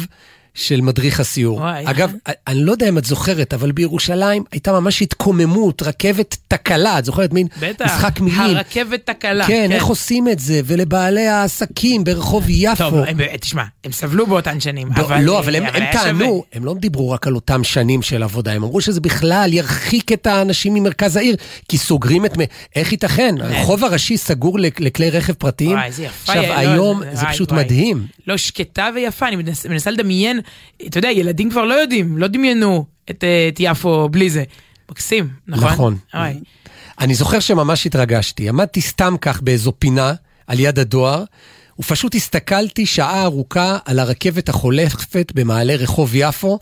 [0.55, 1.57] של מדריך הסיור.
[1.59, 1.85] וואי.
[1.87, 2.13] אגב,
[2.47, 7.33] אני לא יודע אם את זוכרת, אבל בירושלים הייתה ממש התקוממות, רכבת תקלה, את זוכרת?
[7.33, 7.85] מין בטח.
[7.85, 8.41] משחק מילים.
[8.57, 9.47] הרכבת תקלה.
[9.47, 10.61] כן, איך עושים את זה?
[10.65, 12.77] ולבעלי העסקים ברחוב יפו.
[12.77, 15.21] טוב, הם- תשמע, הם סבלו באותן שנים, ב- אבל...
[15.21, 16.39] לא, אבל הם, הם טענו, שווה.
[16.53, 20.27] הם לא דיברו רק על אותם שנים של עבודה, הם אמרו שזה בכלל ירחיק את
[20.27, 21.37] האנשים ממרכז העיר,
[21.69, 22.33] כי סוגרים את...
[22.77, 23.35] איך ייתכן?
[23.41, 25.71] הרחוב הראשי סגור לכ- לכלי רכב פרטיים?
[25.71, 26.33] וואי, איזה יפה.
[26.33, 27.65] עכשיו, לא, היום זה- זה וואי, פשוט וואי.
[27.65, 28.07] מדהים.
[28.27, 30.41] לא, שקטה ויפה, אני מנס, מנסה לדמיין,
[30.87, 34.45] אתה יודע, ילדים כבר לא יודעים, לא דמיינו את, אה, את יפו בלי זה.
[34.91, 35.73] מקסים, נכון?
[35.73, 35.97] נכון.
[36.15, 36.35] וואי.
[37.01, 38.49] אני זוכר שממש התרגשתי.
[38.49, 40.15] עמדתי סתם כך באיזו פינה,
[40.47, 41.25] על יד הדואר,
[41.79, 46.59] ופשוט הסתכלתי שעה ארוכה על הרכבת החולפת במעלה רחוב יפו,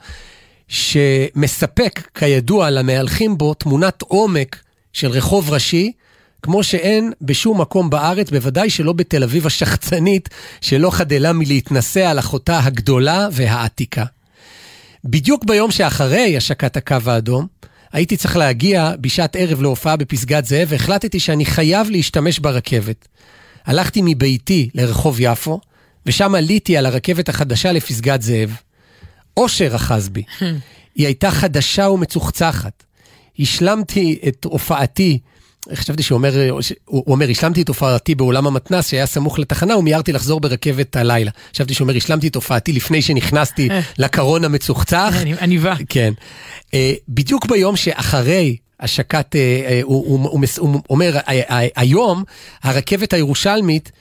[0.69, 4.57] שמספק, כידוע, למהלכים בו תמונת עומק
[4.93, 5.93] של רחוב ראשי,
[6.43, 10.29] כמו שאין בשום מקום בארץ, בוודאי שלא בתל אביב השחצנית,
[10.61, 14.05] שלא חדלה מלהתנשא על אחותה הגדולה והעתיקה.
[15.05, 17.47] בדיוק ביום שאחרי השקת הקו האדום,
[17.93, 23.09] הייתי צריך להגיע בשעת ערב להופעה בפסגת זאב, והחלטתי שאני חייב להשתמש ברכבת.
[23.67, 25.61] הלכתי מביתי לרחוב יפו,
[26.07, 28.57] ושם עליתי על הרכבת החדשה לפסגת זאב.
[29.37, 30.23] אושר אחז בי.
[30.97, 32.85] היא הייתה חדשה ומצוחצחת.
[33.39, 35.19] השלמתי את הופעתי,
[35.75, 36.51] חשבתי שהוא אומר,
[36.85, 41.31] הוא אומר, השלמתי את הופעתי באולם המתנ"ס שהיה סמוך לתחנה ומיהרתי לחזור ברכבת הלילה.
[41.55, 43.69] חשבתי שהוא אומר, השלמתי את הופעתי לפני שנכנסתי
[43.99, 45.15] לקרון המצוחצח.
[45.41, 45.75] עניבה.
[45.89, 46.13] כן.
[46.75, 50.05] אה, בדיוק ביום שאחרי השקת, אה, אה, הוא,
[50.91, 52.25] אומר, "ה- ה- היום
[52.63, 53.93] הרכבת הירושלמית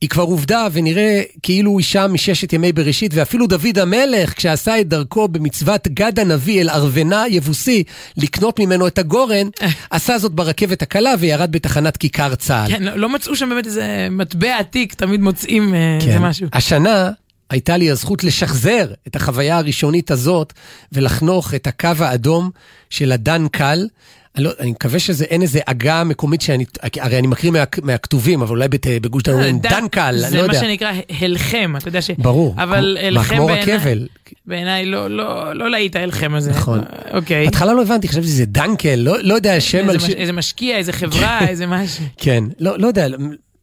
[0.00, 4.88] היא כבר עובדה ונראה כאילו הוא שם מששת ימי בראשית, ואפילו דוד המלך, כשעשה את
[4.88, 7.84] דרכו במצוות גד הנביא אל ארוונה יבוסי,
[8.16, 9.48] לקנות ממנו את הגורן,
[9.90, 12.70] עשה זאת ברכבת הקלה וירד בתחנת כיכר צה"ל.
[12.70, 16.46] כן, לא, לא מצאו שם באמת איזה מטבע עתיק, תמיד מוצאים אה, איזה משהו.
[16.52, 17.10] השנה
[17.50, 20.52] הייתה לי הזכות לשחזר את החוויה הראשונית הזאת
[20.92, 22.50] ולחנוך את הקו האדום
[22.90, 23.86] של הדן קל.
[24.36, 26.64] אני, לא, אני מקווה שזה אין איזה עגה מקומית שאני,
[27.00, 30.28] הרי אני מקריא מה, מהכתובים, אבל אולי בת, בגוש דן אומרים דן קל, אני לא
[30.28, 30.52] זה יודע.
[30.52, 32.10] מה שנקרא הלחם, אתה יודע ש...
[32.18, 34.06] ברור, אבל כמו- הלחם כמו בעיניי- רכבל.
[34.46, 36.50] בעיניי לא, לא, לא להיט ההלחם הזה.
[36.50, 36.80] נכון.
[37.12, 37.44] אוקיי.
[37.44, 39.94] בהתחלה לא הבנתי, חשבתי שזה דנקל, לא, לא יודע, שם על...
[39.94, 40.10] איזה, ש...
[40.10, 42.04] מש, איזה משקיע, איזה חברה, איזה משהו.
[42.16, 43.06] כן, לא, לא יודע,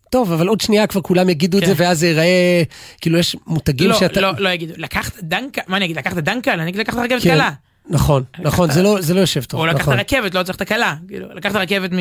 [0.09, 1.69] טוב, אבל עוד שנייה כבר כולם יגידו את כן.
[1.69, 2.63] זה, ואז זה ייראה,
[3.01, 4.21] כאילו יש מותגים לא, שאתה...
[4.21, 6.51] לא, לא יגידו, לקחת דנקל, מה אני אגיד, לקחת דנקל?
[6.51, 7.49] אני אגיד לקחת רכבת כן, קלה.
[7.89, 9.99] נכון, נכון, זה לא, זה לא יושב טוב, או לקחת נכון.
[9.99, 10.95] רכבת, לא צריך את הקלה.
[11.07, 11.97] כאילו, לקחת רכבת מ...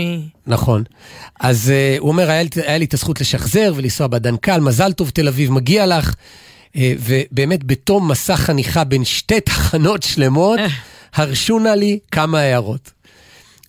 [0.46, 0.84] נכון.
[1.40, 5.52] אז uh, הוא אומר, היה לי, את הזכות לשחזר ולנסוע בדנקל, מזל טוב תל אביב,
[5.52, 6.14] מגיע לך.
[6.72, 10.60] Uh, ובאמת, בתום מסע חניכה בין שתי תחנות שלמות,
[11.14, 12.90] הרשו נא לי כמה הערות.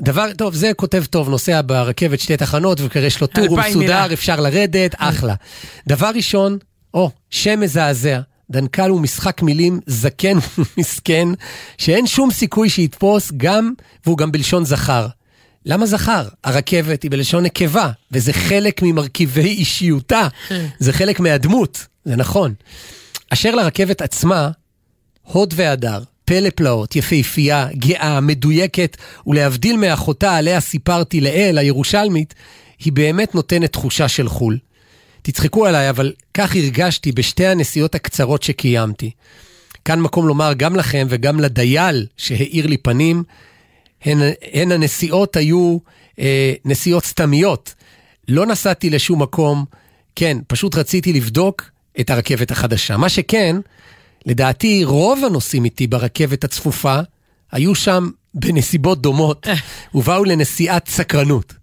[0.02, 3.60] דבר, טוב, זה כותב טוב, נוסע ברכבת שתי תחנות, וכנראה יש לו טור, הוא.
[3.60, 5.34] מסודר, אפשר לרדת, אחלה.
[5.88, 6.58] דבר ראשון,
[6.94, 8.20] או, שם מזעזע.
[8.52, 11.28] דנקל הוא משחק מילים זקן ומסכן,
[11.78, 13.74] שאין שום סיכוי שיתפוס גם,
[14.06, 15.08] והוא גם בלשון זכר.
[15.66, 16.28] למה זכר?
[16.44, 20.28] הרכבת היא בלשון נקבה, וזה חלק ממרכיבי אישיותה,
[20.80, 22.54] זה חלק מהדמות, זה נכון.
[23.30, 24.50] אשר לרכבת עצמה,
[25.24, 32.34] הוד והדר, פלא פלאות, יפהפייה, גאה, מדויקת, ולהבדיל מאחותה עליה סיפרתי לעיל, הירושלמית,
[32.80, 34.58] היא באמת נותנת תחושה של חו"ל.
[35.24, 39.12] תצחקו עליי, אבל כך הרגשתי בשתי הנסיעות הקצרות שקיימתי.
[39.86, 43.24] כאן מקום לומר גם לכם וגם לדייל שהאיר לי פנים,
[44.06, 44.18] הן,
[44.54, 45.78] הן הנסיעות היו
[46.20, 47.74] אה, נסיעות סתמיות.
[48.28, 49.66] לא נסעתי לשום מקום,
[50.16, 52.98] כן, פשוט רציתי לבדוק את הרכבת החדשה.
[52.98, 53.56] מה שכן,
[54.26, 57.00] לדעתי רוב הנוסעים איתי ברכבת הצפופה
[57.52, 59.48] היו שם בנסיבות דומות
[59.96, 61.54] ובאו לנסיעת סקרנות.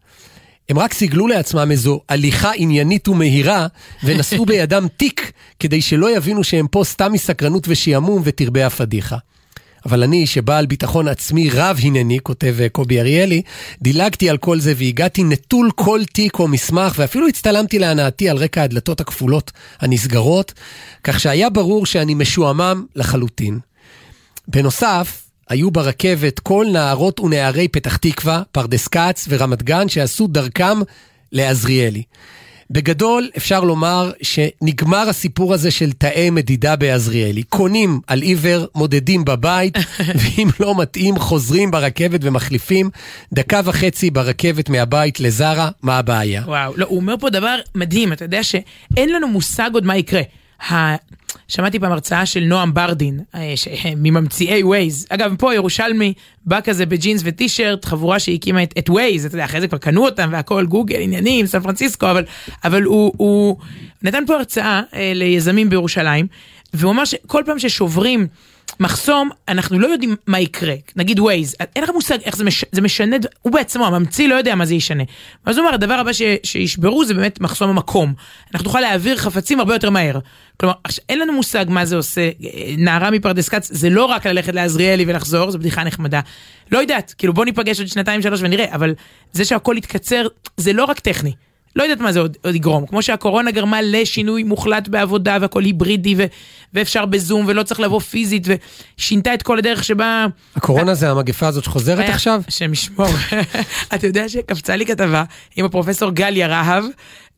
[0.70, 3.66] הם רק סיגלו לעצמם איזו הליכה עניינית ומהירה,
[4.04, 9.16] ונשאו בידם תיק, כדי שלא יבינו שהם פה סתם מסקרנות ושעמום ותרבה הפדיחה.
[9.86, 13.42] אבל אני, שבעל ביטחון עצמי רב הנני, כותב אה, קובי אריאלי,
[13.82, 18.62] דילגתי על כל זה והגעתי נטול כל תיק או מסמך, ואפילו הצטלמתי להנאתי על רקע
[18.62, 20.52] הדלתות הכפולות הנסגרות,
[21.04, 23.58] כך שהיה ברור שאני משועמם לחלוטין.
[24.48, 30.78] בנוסף, היו ברכבת כל נערות ונערי פתח תקווה, פרדס כץ ורמת גן שעשו דרכם
[31.32, 32.02] לעזריאלי.
[32.70, 37.42] בגדול, אפשר לומר שנגמר הסיפור הזה של תאי מדידה בעזריאלי.
[37.42, 39.74] קונים על עיוור, מודדים בבית,
[40.20, 42.90] ואם לא מתאים, חוזרים ברכבת ומחליפים.
[43.32, 46.42] דקה וחצי ברכבת מהבית לזרה, מה הבעיה?
[46.46, 50.22] וואו, לא, הוא אומר פה דבר מדהים, אתה יודע שאין לנו מושג עוד מה יקרה.
[50.68, 50.96] ה...
[51.48, 53.54] שמעתי פעם הרצאה של נועם ברדין, אה.
[53.96, 55.06] מממציאי ווייז.
[55.08, 56.12] אגב, פה ירושלמי
[56.44, 60.04] בא כזה בג'ינס וטישרט, חבורה שהקימה את, את ווייז, אתה יודע, אחרי זה כבר קנו
[60.04, 62.24] אותם והכל, גוגל, עניינים, סן פרנסיסקו, אבל,
[62.64, 63.56] אבל הוא, הוא
[64.02, 66.26] נתן פה הרצאה אה, ליזמים בירושלים,
[66.74, 68.26] והוא אמר שכל פעם ששוברים
[68.80, 70.74] מחסום, אנחנו לא יודעים מה יקרה.
[70.96, 72.64] נגיד ווייז, אין לך מושג איך זה, מש...
[72.72, 75.04] זה משנה, הוא בעצמו, הממציא לא יודע מה זה ישנה.
[75.46, 76.22] אז הוא אומר, הדבר הבא ש...
[76.42, 78.12] שישברו זה באמת מחסום המקום.
[78.54, 80.18] אנחנו נוכל להעביר חפצים הרבה יותר מהר.
[80.60, 80.74] כלומר,
[81.08, 82.30] אין לנו מושג מה זה עושה.
[82.78, 86.20] נערה מפרדס כץ, זה לא רק ללכת לעזריאלי ולחזור, זו בדיחה נחמדה.
[86.72, 88.94] לא יודעת, כאילו בוא ניפגש עוד שנתיים שלוש ונראה, אבל
[89.32, 91.32] זה שהכל יתקצר, זה לא רק טכני.
[91.76, 92.86] לא יודעת מה זה עוד, עוד יגרום.
[92.86, 96.24] כמו שהקורונה גרמה לשינוי מוחלט בעבודה והכל היברידי ו-
[96.74, 98.46] ואפשר בזום ולא צריך לבוא פיזית
[98.98, 100.26] ושינתה את כל הדרך שבה...
[100.56, 102.42] הקורונה זה המגפה הזאת שחוזרת היה- עכשיו?
[102.48, 103.06] השם ישמור.
[103.94, 105.24] אתה יודע שקפצה לי כתבה
[105.56, 106.84] עם הפרופסור גליה רהב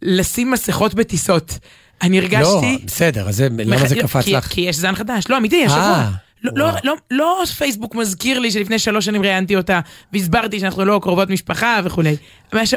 [0.02, 1.58] לשים מסכות בטיסות.
[2.02, 2.78] אני לא, הרגשתי...
[2.86, 4.46] בסדר, אז למה זה קפץ לך?
[4.46, 5.24] כי יש זן חדש.
[5.28, 5.82] לא, אמיתי, השבוע.
[5.82, 6.10] אה,
[6.42, 6.70] לא, לא.
[6.84, 9.80] לא, לא פייסבוק מזכיר לי שלפני שלוש שנים ראיינתי אותה
[10.12, 12.16] והסברתי שאנחנו לא קרובות משפחה וכולי.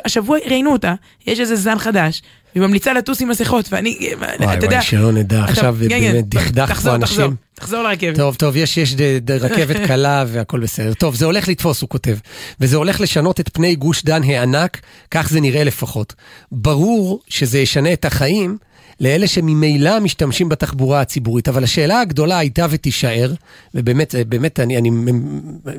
[0.05, 0.93] השבוע ראיינו אותה,
[1.27, 2.21] יש איזה זן חדש,
[2.55, 4.67] והיא ממליצה לטוס עם מסכות, ואני, וואי אתה יודע...
[4.67, 7.35] וואי, שלא נדע, עכשיו כן, כן, באמת דכדך פה אנשים.
[7.53, 8.15] תחזור לרכבת.
[8.15, 8.95] טוב, טוב, יש, יש
[9.39, 10.93] רכבת קלה והכל בסדר.
[10.93, 12.17] טוב, זה הולך לתפוס, הוא כותב.
[12.59, 16.13] וזה הולך לשנות את פני גוש דן הענק, כך זה נראה לפחות.
[16.51, 18.57] ברור שזה ישנה את החיים
[18.99, 23.34] לאלה שממילא משתמשים בתחבורה הציבורית, אבל השאלה הגדולה הייתה ותישאר,
[23.75, 24.89] ובאמת, באמת, אני, אני,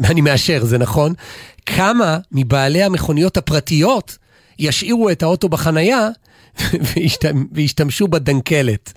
[0.04, 1.12] אני מאשר, זה נכון,
[1.66, 4.18] כמה מבעלי המכוניות הפרטיות
[4.58, 6.08] ישאירו את האוטו בחנייה
[6.94, 8.92] וישת- וישתמשו בדנקלת.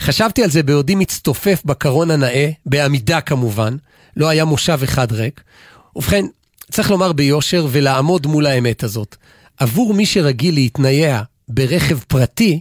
[0.00, 3.76] חשבתי על זה בעודי מצטופף בקרון הנאה, בעמידה כמובן,
[4.16, 5.40] לא היה מושב אחד ריק.
[5.96, 6.24] ובכן,
[6.70, 9.16] צריך לומר ביושר ולעמוד מול האמת הזאת.
[9.58, 12.60] עבור מי שרגיל להתנייע ברכב פרטי,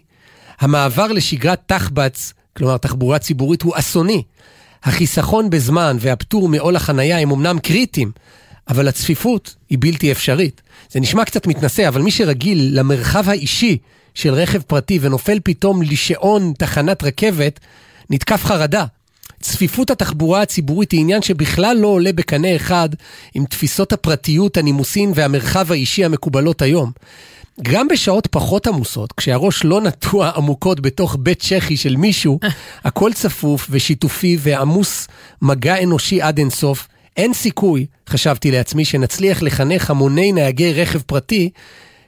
[0.60, 4.24] המעבר לשגרת תחבץ, כלומר תחבורה ציבורית, הוא אסוני.
[4.84, 8.12] החיסכון בזמן והפטור מעול החנייה הם אמנם קריטיים,
[8.68, 10.62] אבל הצפיפות היא בלתי אפשרית.
[10.92, 13.78] זה נשמע קצת מתנשא, אבל מי שרגיל למרחב האישי
[14.14, 17.60] של רכב פרטי ונופל פתאום לשעון תחנת רכבת,
[18.10, 18.86] נתקף חרדה.
[19.42, 22.90] צפיפות התחבורה הציבורית היא עניין שבכלל לא עולה בקנה אחד
[23.34, 26.92] עם תפיסות הפרטיות, הנימוסין והמרחב האישי המקובלות היום.
[27.62, 32.40] גם בשעות פחות עמוסות, כשהראש לא נטוע עמוקות בתוך בית צ'כי של מישהו,
[32.84, 35.08] הכל צפוף ושיתופי ועמוס
[35.42, 36.88] מגע אנושי עד אינסוף,
[37.18, 41.50] אין סיכוי, חשבתי לעצמי, שנצליח לחנך המוני נהגי רכב פרטי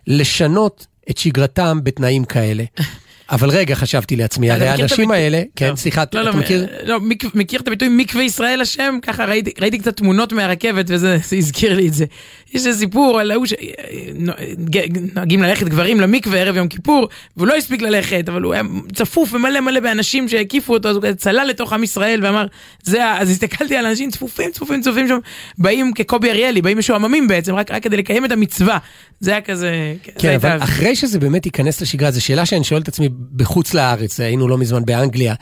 [0.07, 2.63] לשנות את שגרתם בתנאים כאלה.
[3.31, 5.75] אבל רגע, חשבתי לעצמי, הרי האנשים האלה, כן, לא.
[5.75, 6.67] סליחה, לא, לא, אתה מכיר?
[6.83, 8.97] לא, מיק- מכיר את הביטוי מקווה ישראל השם?
[9.01, 12.05] ככה ראיתי, קצת תמונות מהרכבת וזה זה הזכיר לי את זה.
[12.53, 17.07] יש איזה סיפור על ההוא שנוהגים ללכת גברים למקווה ערב יום כיפור,
[17.37, 18.63] והוא לא הספיק ללכת, אבל הוא היה
[18.95, 22.45] צפוף ומלא מלא באנשים שהקיפו אותו, אז הוא כזה צלל לתוך עם ישראל ואמר,
[22.83, 23.21] זה ה...
[23.21, 25.17] אז הסתכלתי על אנשים צפופים, צפופים, צפופים שם,
[25.57, 28.77] באים כקובי אריאלי, באים משועממים בעצם, רק, רק כדי לקיים את המצווה.
[29.19, 29.93] זה היה כזה...
[30.05, 33.09] זה כן, הייתה- אבל אחרי שזה באמת ייכנס לשגרה, זו שאלה שאני שואל את עצמי
[33.35, 35.33] בחוץ לארץ, היינו לא מזמן באנגליה,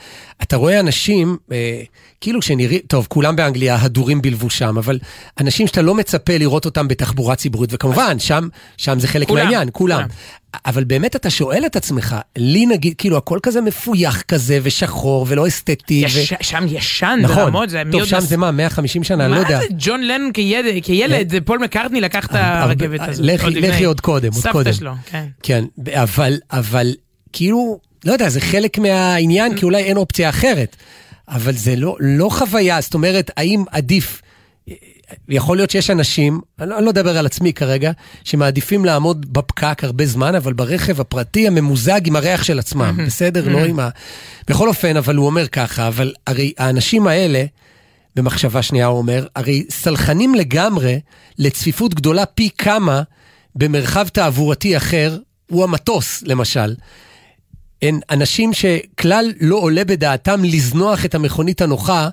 [0.42, 1.82] אתה רואה אנשים, אה,
[2.20, 4.98] כאילו שנראים, טוב, כולם באנגליה הדורים בלבושם, אבל
[5.40, 9.68] אנשים שאתה לא מצפה לראות אותם בתחבורה ציבורית, וכמובן, שם, שם זה חלק כולם, מהעניין,
[9.72, 9.96] כולם.
[9.96, 10.08] כולם.
[10.66, 15.46] אבל באמת אתה שואל את עצמך, לי נגיד, כאילו הכל כזה מפויח כזה ושחור ולא
[15.48, 16.02] אסתטי.
[16.02, 16.06] ו...
[16.06, 19.40] יש, שם ישן נכון, ברמות, זה טוב, שם נס- זה מה, 150 שנה, לא מה
[19.40, 19.58] יודע.
[19.60, 23.24] זה, ג'ון לנון כילד, כילד, זה פול מקארטני לקח את הרבה- הרכבת הזאת.
[23.26, 23.52] לכי- עוד.
[23.56, 24.64] לכי עוד קודם, עוד קודם.
[24.72, 25.24] סבתא שלו, כן.
[25.42, 26.94] כן, אבל, אבל
[27.32, 30.76] כאילו, לא יודע, זה חלק מהעניין, כי אולי אין אופציה אחרת.
[31.28, 34.22] אבל זה לא, לא חוויה, זאת אומרת, האם עדיף,
[35.28, 37.92] יכול להיות שיש אנשים, אני לא, אני לא אדבר על עצמי כרגע,
[38.24, 43.48] שמעדיפים לעמוד בפקק הרבה זמן, אבל ברכב הפרטי הממוזג עם הריח של עצמם, בסדר?
[43.48, 43.88] לא עם ה...
[44.48, 47.44] בכל אופן, אבל הוא אומר ככה, אבל הרי האנשים האלה,
[48.16, 51.00] במחשבה שנייה הוא אומר, הרי סלחנים לגמרי
[51.38, 53.02] לצפיפות גדולה פי כמה
[53.54, 55.18] במרחב תעבורתי אחר,
[55.50, 56.74] הוא המטוס למשל.
[57.86, 62.08] הם אנשים שכלל לא עולה בדעתם לזנוח את המכונית הנוחה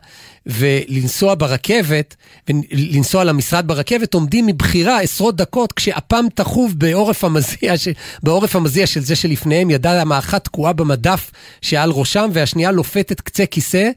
[0.46, 2.16] ולנסוע ברכבת,
[2.50, 7.88] ולנסוע למשרד ברכבת, עומדים מבחירה עשרות דקות כשאפם תחוב בעורף המזיע, ש...
[8.24, 11.32] בעורף המזיע של זה שלפניהם, ידה המאחת תקועה במדף
[11.62, 13.90] שעל ראשם והשנייה לופתת קצה כיסא,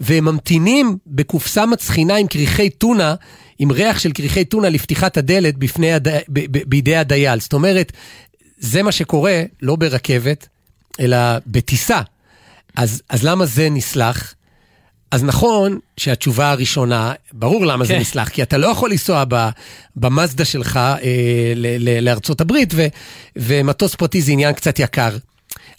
[0.00, 3.14] והם ממתינים בקופסה מצחינה עם כריכי טונה,
[3.58, 6.08] עם ריח של כריכי טונה לפתיחת הדלת בפני הד...
[6.08, 6.18] ב...
[6.28, 6.58] ב...
[6.66, 7.40] בידי הדייל.
[7.40, 7.92] זאת אומרת,
[8.58, 10.48] זה מה שקורה, לא ברכבת,
[11.00, 12.00] אלא בטיסה.
[12.76, 14.34] אז, אז למה זה נסלח?
[15.10, 18.00] אז נכון שהתשובה הראשונה, ברור למה זה כן.
[18.00, 19.24] נסלח, כי אתה לא יכול לנסוע
[19.96, 20.92] במאזדה שלך אה,
[21.56, 22.86] ל- ל- לארצות הברית, ו-
[23.36, 25.16] ומטוס פרטי זה עניין קצת יקר.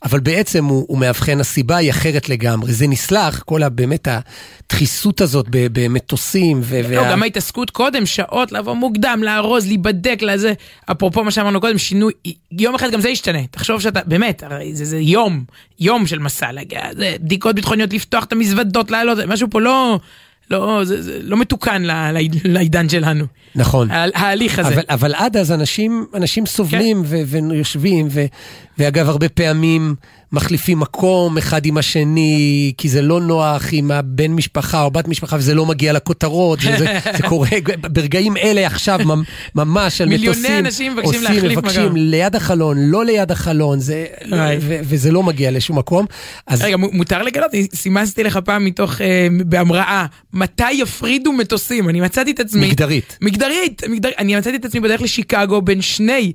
[0.04, 2.74] אבל בעצם הוא, הוא מאבחן, הסיבה היא אחרת לגמרי.
[2.74, 4.08] זה נסלח, כל באמת
[4.68, 6.60] הדחיסות הזאת במטוסים.
[6.64, 10.54] ו- לא, וה- גם ההתעסקות קודם, שעות, לבוא מוקדם, לארוז, להיבדק, לזה.
[10.92, 12.14] אפרופו מה שאמרנו קודם, שינוי,
[12.52, 13.40] יום אחד גם זה ישתנה.
[13.52, 15.44] תחשוב שאתה, באמת, הרי זה, זה יום,
[15.80, 20.00] יום של מסע להגיע, זה בדיקות ביטחוניות, לפתוח את המזוודות, לעלות, משהו פה לא,
[20.52, 21.84] לא, זה, זה לא מתוקן
[22.44, 23.26] לעידן שלנו.
[23.56, 23.92] נכון.
[23.92, 24.70] ההליך הזה.
[24.74, 28.26] אבל, אבל עד אז אנשים, אנשים סובלים ו- ויושבים, ו-
[28.80, 29.96] ואגב, הרבה פעמים
[30.32, 35.36] מחליפים מקום אחד עם השני, כי זה לא נוח עם הבן משפחה או בת משפחה,
[35.36, 36.78] וזה לא מגיע לכותרות, זה,
[37.18, 37.50] זה, קורה
[37.82, 39.24] ברגעים אלה עכשיו, ממ-
[39.56, 40.58] ממש על מיליוני מטוסים.
[40.66, 41.96] אנשים מבקשים עושים, להחליף מבקשים מקום.
[41.96, 44.06] ליד החלון, לא ליד החלון, זה.
[44.62, 46.06] ו- וזה לא מגיע לשום מקום.
[46.48, 47.52] אז רגע, מותר לגלות?
[47.76, 51.90] סימסתי לך פעם מתוך, אה, בהמראה, מתי יפרידו מטוסים?
[51.90, 52.68] אני מצאתי את עצמי...
[52.68, 53.18] מגדרית.
[53.22, 54.10] מגדרית, מגדר...
[54.18, 56.32] אני מצאתי את עצמי בדרך לשיקגו בין שני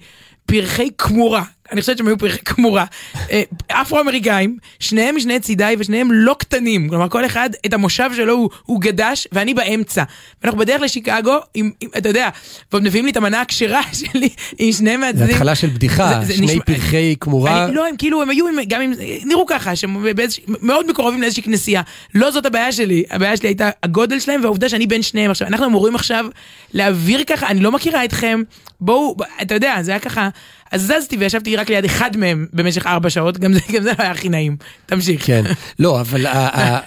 [0.46, 1.42] פרחי כמורה.
[1.72, 2.84] אני חושבת שהם היו פרחי כמורה.
[3.30, 6.88] אה, אפרו-אמריקאים, שניהם משני צידיי ושניהם לא קטנים.
[6.88, 10.02] כלומר, כל אחד, את המושב שלו הוא, הוא גדש, ואני באמצע.
[10.42, 12.28] ואנחנו בדרך לשיקגו, עם, עם, אתה יודע,
[12.72, 13.80] ועוד מביאים לי את המנה הכשרה
[14.12, 15.28] שלי, עם שני זה מהצדדים.
[15.34, 17.64] התחלה של בדיחה, זה- זה שני נשמע- פרחי כמורה.
[17.64, 18.92] אני, לא, הם כאילו, הם היו, עם, גם אם,
[19.24, 21.82] נראו ככה, שהם באיזוש- מאוד מקורבים לאיזושהי כנסייה.
[22.14, 25.30] לא זאת הבעיה שלי, הבעיה שלי הייתה הגודל שלהם והעובדה שאני בין שניהם.
[25.30, 26.26] עכשיו, אנחנו אמורים עכשיו
[26.72, 28.42] להעביר ככה, אני לא מכירה אתכם,
[28.80, 30.28] בואו, אתה יודע, זה היה ככה,
[30.74, 34.02] אז זזתי וישבתי רק ליד אחד מהם במשך ארבע שעות, גם זה, גם זה לא
[34.02, 34.56] היה הכי נעים.
[34.86, 35.26] תמשיך.
[35.26, 35.44] כן,
[35.78, 36.26] לא, אבל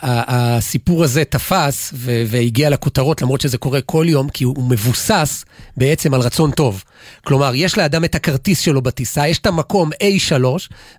[0.03, 1.93] הסיפור הזה תפס
[2.27, 5.45] והגיע לכותרות, למרות שזה קורה כל יום, כי הוא מבוסס
[5.77, 6.83] בעצם על רצון טוב.
[7.23, 10.33] כלומר, יש לאדם את הכרטיס שלו בטיסה, יש את המקום A3,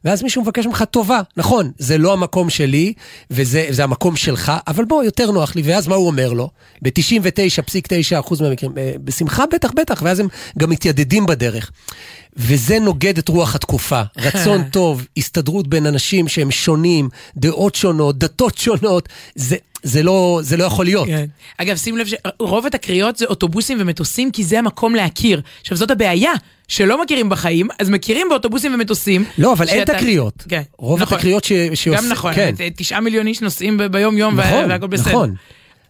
[0.05, 1.21] ואז מישהו מבקש ממך טובה.
[1.37, 2.93] נכון, זה לא המקום שלי,
[3.31, 5.63] וזה זה המקום שלך, אבל בוא, יותר נוח לי.
[5.65, 6.51] ואז מה הוא אומר לו?
[6.83, 11.71] ב-99.9% מהמקרים, "אה, בשמחה, בטח, בטח, ואז הם גם מתיידדים בדרך.
[12.39, 14.03] וזה נוגד את רוח התקופה.
[14.19, 20.57] רצון טוב, הסתדרות בין אנשים שהם שונים, דעות שונות, דתות שונות, זה, זה, לא, זה
[20.57, 21.07] לא יכול להיות.
[21.07, 21.27] כן.
[21.59, 25.41] אגב, שים לב שרוב התקריות זה אוטובוסים ומטוסים, כי זה המקום להכיר.
[25.61, 26.33] עכשיו, זאת הבעיה,
[26.69, 29.25] שלא מכירים בחיים, אז מכירים באוטובוסים ומטוסים.
[29.39, 30.45] לא, אבל אין שאתה- תקריות.
[30.49, 30.63] כן.
[30.79, 31.17] רוב נכון.
[31.19, 31.53] התקריות ש...
[31.75, 32.55] שעוש- גם נכון, כן.
[32.77, 35.11] תשעה מיליון איש נוסעים ביום-יום, נכון, והכל בסדר.
[35.11, 35.35] נכון.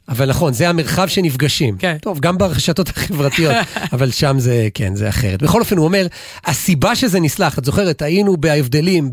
[0.09, 1.77] אבל נכון, זה המרחב שנפגשים.
[1.79, 1.97] כן.
[2.01, 3.55] טוב, גם ברשתות החברתיות,
[3.93, 5.43] אבל שם זה, כן, זה אחרת.
[5.43, 6.07] בכל אופן, הוא אומר,
[6.45, 9.11] הסיבה שזה נסלח, את זוכרת, היינו בהבדלים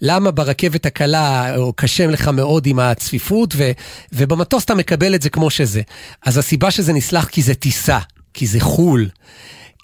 [0.00, 3.70] בלמה ברכבת הקלה, או קשה לך מאוד עם הצפיפות, ו,
[4.12, 5.82] ובמטוס אתה מקבל את זה כמו שזה.
[6.26, 7.98] אז הסיבה שזה נסלח כי זה טיסה,
[8.34, 9.08] כי זה חו"ל.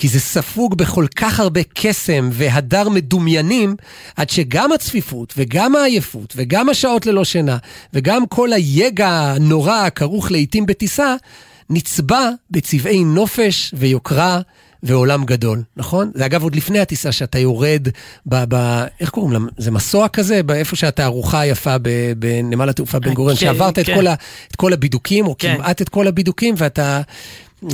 [0.00, 3.76] כי זה ספוג בכל כך הרבה קסם והדר מדומיינים,
[4.16, 7.56] עד שגם הצפיפות וגם העייפות וגם השעות ללא שינה
[7.94, 11.14] וגם כל היגע הנורא הכרוך לעיתים בטיסה,
[11.70, 14.40] נצבע בצבעי נופש ויוקרה
[14.82, 16.10] ועולם גדול, נכון?
[16.14, 17.88] זה אגב עוד לפני הטיסה שאתה יורד
[18.26, 18.44] ב...
[18.54, 19.38] ב איך קוראים לה?
[19.58, 20.42] זה מסוע כזה?
[20.42, 21.76] באיפה שהתערוכה היפה
[22.18, 23.94] בנמל התעופה בן גוריון, כן, שעברת את כן.
[23.94, 24.14] כל, ה,
[24.50, 25.54] את כל הבידוקים, או כן.
[25.56, 27.00] כמעט את כל הבידוקים, ואתה...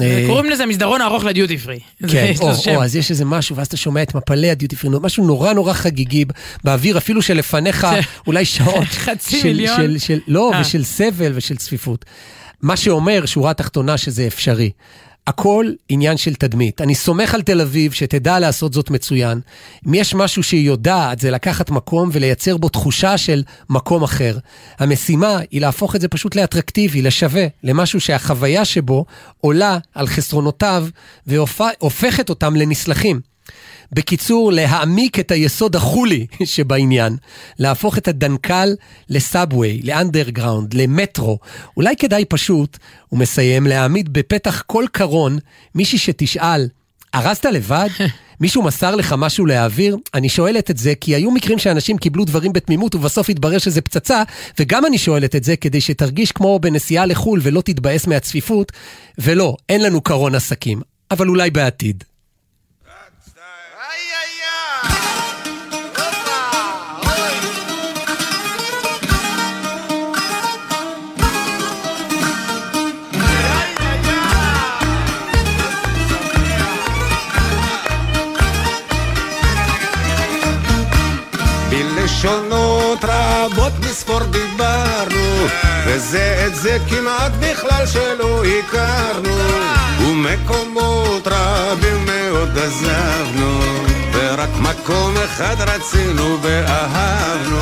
[0.03, 1.81] אה, קוראים לזה מסדרון ארוך לדיוטי פרי.
[2.09, 2.53] כן, או.
[2.75, 5.73] או, אז יש איזה משהו, ואז אתה שומע את מפלי הדיוטי פרי, משהו נורא נורא
[5.73, 6.25] חגיגי
[6.65, 7.87] באוויר, אפילו שלפניך
[8.27, 8.85] אולי שעות.
[9.05, 9.81] חצי מיליון.
[10.29, 10.61] לא, אה.
[10.61, 12.05] ושל סבל ושל צפיפות.
[12.63, 14.71] מה שאומר, שורה תחתונה, שזה אפשרי.
[15.27, 16.81] הכל עניין של תדמית.
[16.81, 19.41] אני סומך על תל אביב שתדע לעשות זאת מצוין.
[19.87, 24.39] אם יש משהו שהיא יודעת, זה לקחת מקום ולייצר בו תחושה של מקום אחר.
[24.79, 29.05] המשימה היא להפוך את זה פשוט לאטרקטיבי, לשווה, למשהו שהחוויה שבו
[29.41, 30.87] עולה על חסרונותיו
[31.27, 33.36] והופכת אותם לנסלחים.
[33.93, 37.17] בקיצור, להעמיק את היסוד החולי שבעניין,
[37.59, 38.75] להפוך את הדנקל
[39.09, 41.39] לסאבווי, לאנדרגראונד, למטרו.
[41.77, 42.79] אולי כדאי פשוט,
[43.09, 45.39] הוא מסיים, להעמיד בפתח כל קרון
[45.75, 46.69] מישהי שתשאל,
[47.15, 47.89] ארזת לבד?
[48.41, 49.97] מישהו מסר לך משהו להעביר?
[50.15, 54.23] אני שואלת את זה כי היו מקרים שאנשים קיבלו דברים בתמימות ובסוף התברר שזה פצצה,
[54.59, 58.73] וגם אני שואלת את זה כדי שתרגיש כמו בנסיעה לחו"ל ולא תתבאס מהצפיפות,
[59.19, 60.81] ולא, אין לנו קרון עסקים,
[61.11, 62.05] אבל אולי בעתיד.
[82.27, 85.47] בלשונות רבות מספור דיברנו,
[85.87, 89.37] וזה את זה כמעט בכלל שלא הכרנו,
[90.01, 93.61] ומקומות רבים מאוד עזבנו,
[94.13, 97.59] ורק מקום אחד רצינו ואהבנו,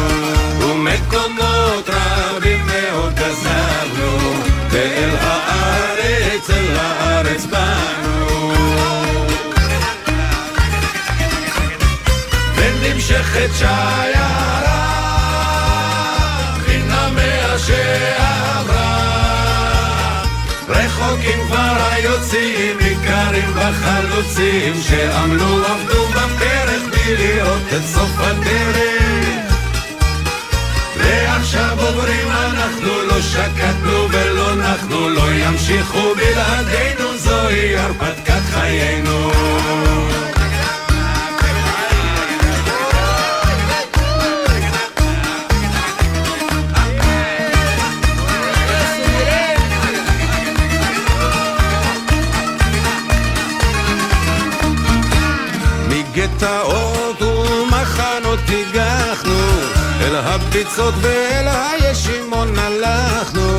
[0.61, 4.33] ומקומות רבים מאוד עזבנו,
[4.71, 8.53] ואל הארץ, אל הארץ באנו.
[12.57, 14.34] ונמשכת שיירה
[23.45, 29.55] ניכרים בחלוצים שעמלו עבדו בפרך בלי לראות את סוף הדרך.
[30.97, 39.31] ועכשיו עוברים אנחנו לא שקטנו ולא נחנו לא ימשיכו בלעדינו זוהי הרפתקת חיינו
[56.35, 59.39] מגטאות ומחנות הגחנו
[60.01, 63.59] אל הביצות ואל הישימון הלכנו.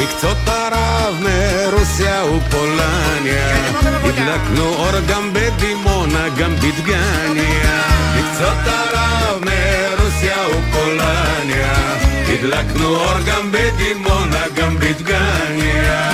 [0.00, 3.56] מקצות ערב מרוסיה ופולניה.
[4.04, 7.82] הדלקנו אור גם בדימונה גם בדגניה.
[8.16, 11.72] מקצות ערב מרוסיה ופולניה.
[12.28, 16.10] הדלקנו אור גם בדימונה גם בדגניה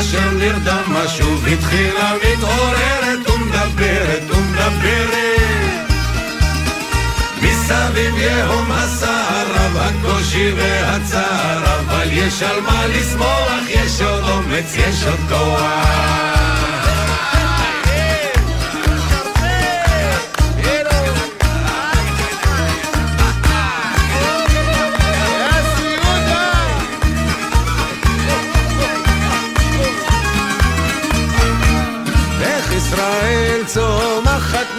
[0.00, 5.26] אשר נרדמה שוב התחילה מתעוררת ומדברת ומדברת.
[7.42, 15.04] מסביב יהום הסער רב הקושי והצער אבל יש על מה לשמוח יש עוד אומץ יש
[15.04, 16.75] עוד כוח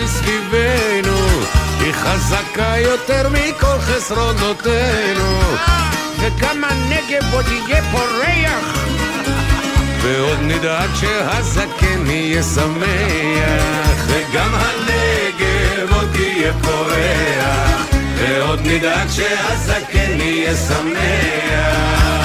[0.03, 1.17] מסביבנו
[1.93, 5.39] חזקה יותר מכל חסרונותינו.
[6.19, 8.77] וגם הנגב עוד יהיה פורח.
[10.01, 22.16] ועוד נדאג שהזקן יהיה שמח, וגם הנגב עוד יהיה פורח, ועוד נדאג שהזקן יהיה שמח.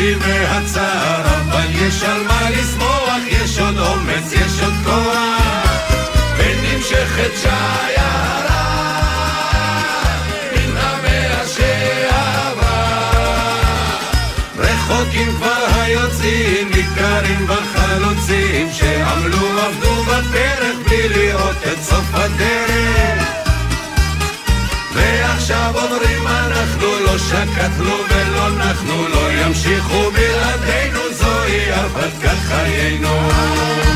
[0.00, 5.92] בקושי והצער, אבל יש על מה לשמוח, יש עוד אומץ, יש עוד כוח,
[6.36, 8.40] ונמשכת שיירה.
[14.58, 23.49] רחוקים כבר היוצאים, ניכרים בחלוצים, שעמלו עבדו בפרק בלי לראות את סוף הדרך.
[25.10, 33.89] ועכשיו אומרים אנחנו לא שקטנו ולא נחנו, לא ימשיכו בלעדינו, זוהי הרפתקת חיינו.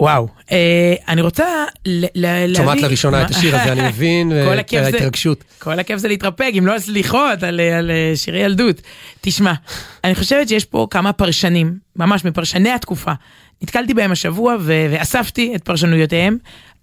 [0.00, 1.64] וואו, אה, אני רוצה
[2.14, 2.54] להביא...
[2.56, 5.44] שומעת לראשונה את השיר הזה, אני מבין, כל ואת הכיף זה- ההתרגשות.
[5.58, 8.80] כל הכיף זה להתרפק, אם לא על סליחות, על, אה, שירי ילדות.
[9.20, 9.52] תשמע,
[10.04, 13.12] אני חושבת שיש פה כמה פרשנים, ממש מפרשני התקופה.
[13.62, 16.38] נתקלתי בהם השבוע ואספתי את פרשנויותיהם.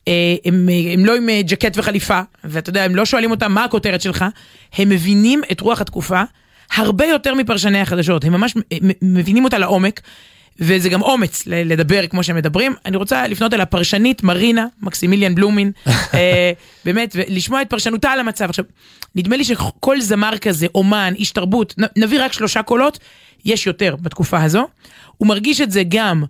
[0.08, 0.14] אה,
[0.46, 4.26] הם, הם לא עם ג'קט וחליפה, ואתה יודע, הם לא שואלים אותם מה הכותרת שלך,
[4.78, 6.22] הם מבינים את רוח התקופה
[6.76, 8.54] הרבה יותר מפרשני החדשות, הם ממש
[9.02, 10.02] מבינים אותה לעומק.
[10.60, 12.74] וזה גם אומץ לדבר כמו שהם מדברים.
[12.86, 15.72] אני רוצה לפנות אל הפרשנית מרינה מקסימיליאן בלומין,
[16.14, 16.52] אה,
[16.86, 18.50] באמת, ולשמוע את פרשנותה על המצב.
[18.50, 18.66] עכשיו,
[19.16, 23.00] נדמה לי שכל זמר כזה, אומן, איש תרבות, נביא רק שלושה קולות,
[23.46, 24.68] יש יותר בתקופה הזו.
[25.18, 26.24] הוא מרגיש את זה גם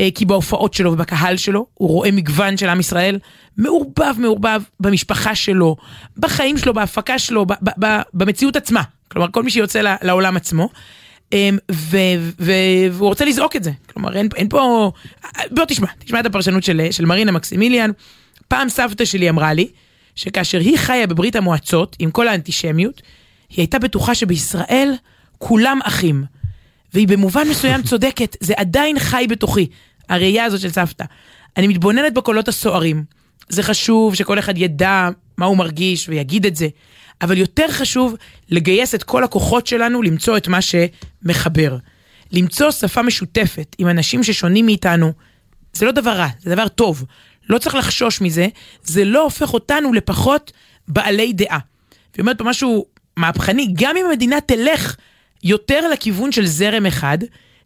[0.00, 3.18] אה, כי בהופעות שלו ובקהל שלו, הוא רואה מגוון של עם ישראל,
[3.56, 5.76] מעורבב מעורבב במשפחה שלו,
[6.16, 8.82] בחיים שלו, בהפקה שלו, ב- ב- ב- במציאות עצמה.
[9.08, 10.68] כלומר, כל מי שיוצא לעולם עצמו.
[11.32, 11.58] אמ,
[12.38, 13.70] והוא רוצה לזעוק את זה.
[13.92, 14.92] כלומר, אין, אין פה...
[15.50, 17.90] בוא תשמע, תשמע את הפרשנות של, של מרינה מקסימיליאן.
[18.48, 19.68] פעם סבתא שלי אמרה לי,
[20.14, 23.02] שכאשר היא חיה בברית המועצות, עם כל האנטישמיות,
[23.50, 24.94] היא הייתה בטוחה שבישראל
[25.38, 26.24] כולם אחים.
[26.94, 29.66] והיא במובן מסוים צודקת, זה עדיין חי בתוכי,
[30.08, 31.04] הראייה הזאת של סבתא.
[31.56, 33.04] אני מתבוננת בקולות הסוערים.
[33.48, 35.08] זה חשוב שכל אחד ידע
[35.38, 36.68] מה הוא מרגיש ויגיד את זה,
[37.22, 38.16] אבל יותר חשוב
[38.48, 41.76] לגייס את כל הכוחות שלנו למצוא את מה שמחבר.
[42.32, 45.12] למצוא שפה משותפת עם אנשים ששונים מאיתנו,
[45.72, 47.04] זה לא דבר רע, זה דבר טוב.
[47.48, 48.48] לא צריך לחשוש מזה,
[48.82, 50.52] זה לא הופך אותנו לפחות
[50.88, 51.58] בעלי דעה.
[52.14, 54.96] והיא אומרת פה משהו מהפכני, גם אם המדינה תלך
[55.44, 57.18] יותר לכיוון של זרם אחד,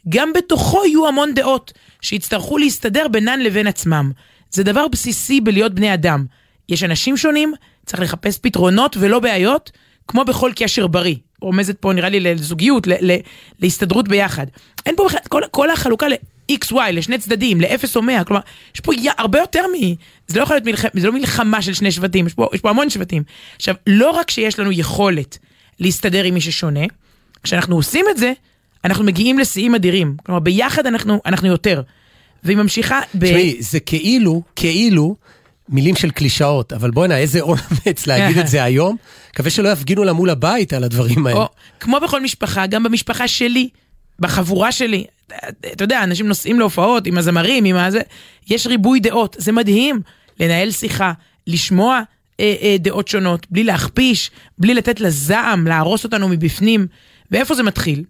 [0.09, 4.13] גם בתוכו יהיו המון דעות שיצטרכו להסתדר בינן לבין עצמם.
[4.51, 6.25] זה דבר בסיסי בלהיות בני אדם.
[6.69, 7.55] יש אנשים שונים,
[7.87, 9.71] צריך לחפש פתרונות ולא בעיות,
[10.09, 11.17] כמו בכל קשר בריא.
[11.41, 13.19] רומזת פה נראה לי לזוגיות, ל- ל-
[13.61, 14.47] להסתדרות ביחד.
[14.87, 18.43] אין פה בכלל, כל, כל החלוקה ל-XY, לשני צדדים, לאפס או מאה, כלומר,
[18.75, 19.95] יש פה י- הרבה יותר מ...
[20.27, 22.71] זה לא יכול להיות מלחמה, זה לא מלחמה של שני שבטים, יש פה, יש פה
[22.71, 23.23] המון שבטים.
[23.57, 25.39] עכשיו, לא רק שיש לנו יכולת
[25.81, 26.81] להסתדר עם מי ששונה,
[27.43, 28.33] כשאנחנו עושים את זה,
[28.85, 30.17] אנחנו מגיעים לשיאים אדירים.
[30.27, 31.83] כלומר, ביחד אנחנו, אנחנו יותר.
[32.45, 33.25] והיא ממשיכה ב...
[33.27, 35.17] תשמעי, זה כאילו, כאילו,
[35.69, 38.97] מילים של קלישאות, אבל בוא'נה, איזה אומץ להגיד את זה היום.
[39.31, 41.39] מקווה שלא יפגינו לה מול הבית על הדברים האלה.
[41.39, 41.49] או,
[41.81, 43.69] כמו בכל משפחה, גם במשפחה שלי,
[44.19, 45.05] בחבורה שלי,
[45.73, 48.01] אתה יודע, אנשים נוסעים להופעות עם הזמרים, עם הזה,
[48.51, 50.01] יש ריבוי דעות, זה מדהים
[50.41, 51.13] לנהל שיחה,
[51.47, 52.01] לשמוע
[52.41, 56.87] אה, אה, דעות שונות, בלי להכפיש, בלי לתת לזעם להרוס אותנו מבפנים.
[57.31, 58.05] ואיפה זה מתחיל?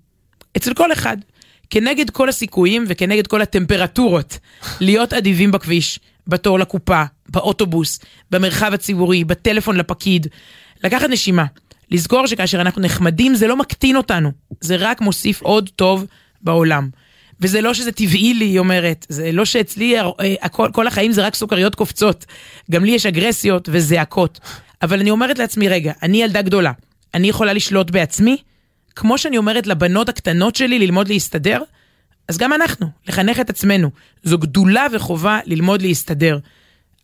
[0.57, 1.17] אצל כל אחד.
[1.71, 4.39] כנגד כל הסיכויים וכנגד כל הטמפרטורות,
[4.81, 7.03] להיות אדיבים בכביש, בתור לקופה,
[7.35, 10.26] באוטובוס, במרחב הציבורי, בטלפון לפקיד,
[10.85, 11.45] לקחת נשימה,
[11.91, 16.07] לזכור שכאשר אנחנו נחמדים זה לא מקטין אותנו, זה רק מוסיף עוד טוב
[16.43, 16.89] בעולם.
[17.41, 20.05] וזה לא שזה טבעי לי, היא אומרת, זה לא שאצלי אה,
[20.43, 22.24] הכל, כל החיים זה רק סוכריות קופצות,
[22.70, 24.41] גם לי יש אגרסיות וזעקות.
[24.82, 26.72] אבל אני אומרת לעצמי, רגע, אני ילדה גדולה,
[27.14, 28.37] אני יכולה לשלוט בעצמי?
[28.97, 31.62] כמו שאני אומרת לבנות הקטנות שלי ללמוד להסתדר,
[32.28, 33.91] אז גם אנחנו, לחנך את עצמנו.
[34.22, 36.39] זו גדולה וחובה ללמוד להסתדר.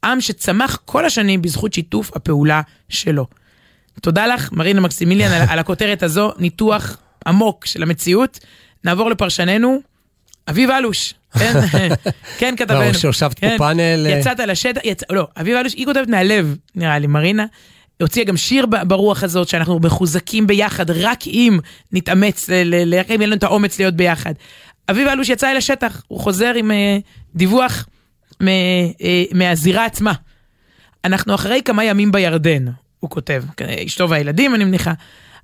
[0.05, 3.27] עם שצמח כל השנים בזכות שיתוף הפעולה שלו.
[4.01, 6.97] תודה לך, מרינה מקסימיליאן, על, על הכותרת הזו, ניתוח
[7.27, 8.39] עמוק של המציאות.
[8.85, 9.81] נעבור לפרשננו,
[10.49, 11.15] אביב אלוש.
[11.39, 11.53] כן,
[12.39, 12.81] כן כתבנו.
[12.81, 13.59] לא, שהושבת פה כן.
[13.59, 14.11] פאנל, אה.
[14.11, 15.03] יצאת לשטח, יצ...
[15.11, 17.47] לא, אביב אלוש, היא כותבת מהלב, נראה לי, מרינה.
[18.01, 21.59] הוציאה גם שיר ברוח הזאת, שאנחנו מחוזקים ביחד, רק אם
[21.93, 22.51] נתאמץ,
[22.99, 24.33] רק אם יהיה לנו את האומץ להיות ביחד.
[24.91, 26.99] אביב אלוש יצא אל השטח, הוא חוזר עם אה,
[27.35, 27.87] דיווח
[29.35, 30.13] מהזירה עצמה.
[31.05, 32.65] אנחנו אחרי כמה ימים בירדן,
[33.01, 33.43] הוא כותב,
[33.87, 34.93] אשתו והילדים אני מניחה,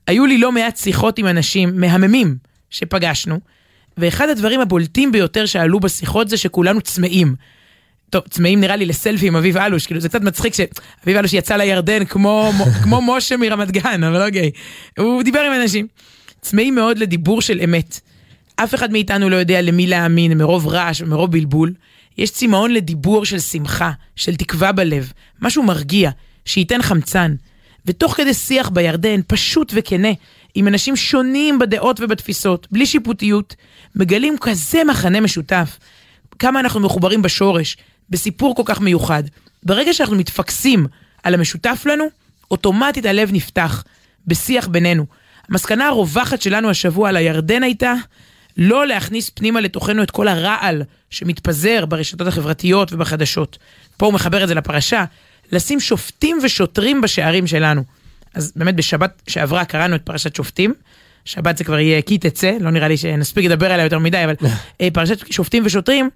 [0.06, 2.36] היו לי לא מעט שיחות עם אנשים מהממים
[2.70, 3.40] שפגשנו,
[3.98, 7.34] ואחד הדברים הבולטים ביותר שעלו בשיחות זה שכולנו צמאים.
[8.10, 11.56] טוב, צמאים נראה לי לסלפי עם אביב אלוש, כאילו זה קצת מצחיק שאביב אלוש יצא
[11.56, 14.50] לירדן כמו, כמו משה מרמת גן, אבל אוקיי.
[14.98, 15.86] הוא דיבר עם אנשים.
[16.40, 18.00] צמאים מאוד לדיבור של אמת.
[18.56, 21.72] אף אחד מאיתנו לא יודע למי להאמין מרוב רעש ומרוב בלבול.
[22.18, 25.12] יש צמאון לדיבור של שמחה, של תקווה בלב,
[25.42, 26.10] משהו מרגיע,
[26.44, 27.34] שייתן חמצן.
[27.86, 30.08] ותוך כדי שיח בירדן, פשוט וכנה,
[30.54, 33.56] עם אנשים שונים בדעות ובתפיסות, בלי שיפוטיות,
[33.94, 35.78] מגלים כזה מחנה משותף.
[36.38, 37.76] כמה אנחנו מחוברים בשורש,
[38.10, 39.22] בסיפור כל כך מיוחד.
[39.62, 40.86] ברגע שאנחנו מתפקסים
[41.22, 42.04] על המשותף לנו,
[42.50, 43.84] אוטומטית הלב נפתח,
[44.26, 45.06] בשיח בינינו.
[45.48, 47.94] המסקנה הרווחת שלנו השבוע על הירדן הייתה
[48.56, 53.58] לא להכניס פנימה לתוכנו את כל הרעל שמתפזר ברשתות החברתיות ובחדשות.
[53.96, 55.04] פה הוא מחבר את זה לפרשה,
[55.52, 57.82] לשים שופטים ושוטרים בשערים שלנו.
[58.34, 60.74] אז באמת בשבת שעברה קראנו את פרשת שופטים.
[61.24, 64.34] שבת זה כבר יהיה כי תצא, לא נראה לי שנספיק לדבר עליה יותר מדי, אבל
[64.80, 66.10] אה, פרשת שופטים ושוטרים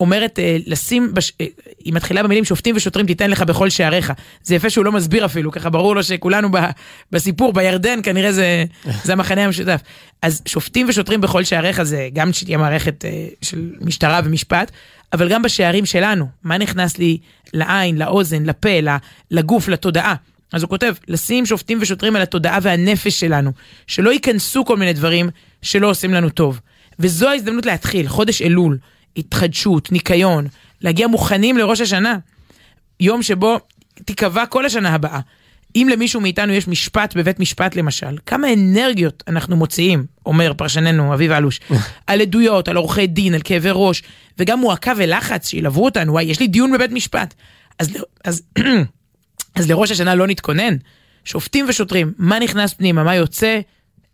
[0.00, 1.32] אומרת אה, לשים, בש...
[1.40, 1.46] אה,
[1.84, 4.12] היא מתחילה במילים שופטים ושוטרים תיתן לך בכל שעריך.
[4.42, 6.58] זה יפה שהוא לא מסביר אפילו, ככה ברור לו שכולנו ב...
[7.12, 8.64] בסיפור, בירדן כנראה זה,
[9.04, 9.80] זה המחנה המשותף.
[10.22, 14.70] אז שופטים ושוטרים בכל שעריך זה גם שתהיה מערכת אה, של משטרה ומשפט,
[15.12, 17.18] אבל גם בשערים שלנו, מה נכנס לי
[17.54, 18.68] לעין, לאוזן, לפה,
[19.30, 20.14] לגוף, לתודעה.
[20.52, 23.52] אז הוא כותב, לשים שופטים ושוטרים על התודעה והנפש שלנו,
[23.86, 25.30] שלא ייכנסו כל מיני דברים
[25.62, 26.60] שלא עושים לנו טוב.
[26.98, 28.78] וזו ההזדמנות להתחיל, חודש אלול,
[29.16, 30.46] התחדשות, ניקיון,
[30.80, 32.18] להגיע מוכנים לראש השנה.
[33.00, 33.58] יום שבו
[34.04, 35.20] תיקבע כל השנה הבאה.
[35.76, 41.32] אם למישהו מאיתנו יש משפט בבית משפט למשל, כמה אנרגיות אנחנו מוציאים, אומר פרשננו אביב
[41.32, 41.60] אלוש,
[42.06, 44.02] על עדויות, על עורכי דין, על כאבי ראש,
[44.38, 47.34] וגם מועקה ולחץ שילוו אותנו, וואי, יש לי דיון בבית משפט.
[47.78, 48.42] אז, אז,
[49.56, 50.76] אז לראש השנה לא נתכונן.
[51.24, 53.60] שופטים ושוטרים, מה נכנס פנימה, מה יוצא,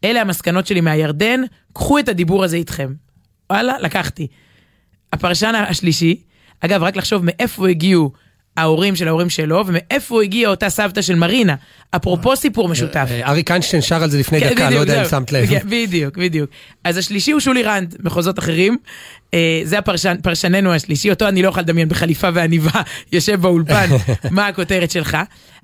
[0.05, 1.41] אלה המסקנות שלי מהירדן,
[1.73, 2.93] קחו את הדיבור הזה איתכם.
[3.51, 4.27] וואלה, לקחתי.
[5.13, 6.17] הפרשן השלישי,
[6.61, 8.13] אגב, רק לחשוב מאיפה הגיעו
[8.59, 11.55] ההורים של ההורים שלו, ומאיפה הגיעה אותה סבתא של מרינה.
[11.97, 13.09] אפרופו סיפור משותף.
[13.11, 15.09] אה, אריק איינשטיין שר על זה לפני כן, דקה, לא יודע אם.
[15.09, 15.47] שמת לב.
[15.47, 16.51] כן, בדיוק, בדיוק.
[16.85, 18.77] אז השלישי הוא שולי רנד, מחוזות אחרים.
[19.35, 22.81] אה, זה הפרשן, פרשננו השלישי, אותו אני לא יכול לדמיין בחליפה ועניבה,
[23.13, 23.89] יושב באולפן,
[24.31, 25.17] מה הכותרת שלך.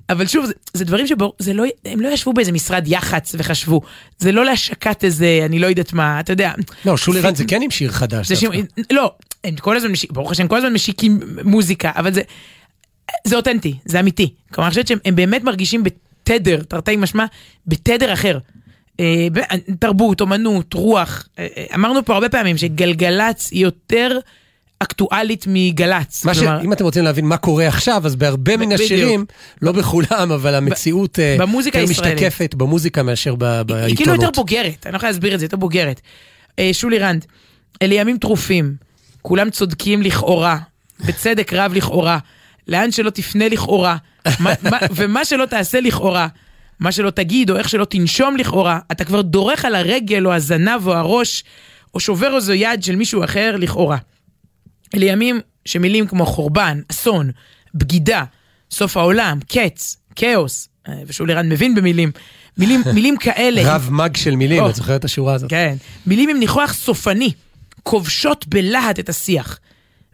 [0.09, 1.05] אבל שוב, זה, זה דברים
[1.39, 3.81] זה לא, הם לא ישבו באיזה משרד יח"צ וחשבו.
[4.17, 6.51] זה לא להשקת איזה, אני לא יודעת מה, אתה יודע.
[6.85, 8.27] לא, שולי רנד זה כן עם שיר חדש.
[8.27, 8.57] זה דווקא.
[8.57, 9.11] שיר, לא,
[9.47, 12.21] הם כל הזמן, משיק, ברוך השם, כל הזמן משיקים מוזיקה, אבל זה,
[13.27, 14.33] זה אותנטי, זה אמיתי.
[14.53, 17.25] כלומר, אני חושבת שהם הם באמת מרגישים בתדר, תרתי משמע,
[17.67, 18.37] בתדר אחר.
[18.99, 21.27] אה, ב- תרבות, אומנות, רוח.
[21.39, 24.19] אה, אה, אמרנו פה הרבה פעמים שגלגלצ יותר
[24.79, 26.25] אקטואלית מגל"צ.
[26.25, 26.37] מה ש...
[26.39, 28.71] כלומר, אם אתם רוצים להבין מה קורה עכשיו, אז בהרבה מן.
[28.71, 29.25] השירים,
[29.61, 32.15] לא בכולם, אבל המציאות אה, במוזיקה יותר הישראלית.
[32.15, 33.87] משתקפת במוזיקה מאשר ב- בעיתונות.
[33.87, 36.01] היא כאילו יותר בוגרת, אני לא יכולה להסביר את זה, יותר בוגרת.
[36.59, 37.25] אה, שולי רנד,
[37.81, 38.75] אלה ימים טרופים,
[39.27, 40.57] כולם צודקים לכאורה,
[41.05, 42.19] בצדק רב לכאורה,
[42.67, 43.97] לאן שלא תפנה לכאורה,
[44.39, 46.27] מה, מה, ומה שלא תעשה לכאורה,
[46.79, 50.87] מה שלא תגיד או איך שלא תנשום לכאורה, אתה כבר דורך על הרגל או הזנב
[50.87, 51.43] או הראש,
[51.93, 53.97] או שובר איזו יד של מישהו אחר לכאורה.
[54.95, 57.31] אלה ימים שמילים כמו חורבן, אסון,
[57.75, 58.23] בגידה,
[58.71, 62.11] סוף העולם, קץ, כאוס, אה, ושולי רנד מבין במילים,
[62.57, 63.75] מילים, מילים כאלה.
[63.75, 64.65] רב מג של מילים.
[64.69, 65.49] את זוכרת את השורה הזאת?
[65.49, 65.75] כן.
[66.07, 67.31] מילים עם ניחוח סופני,
[67.87, 69.59] כובשות בלהט את השיח.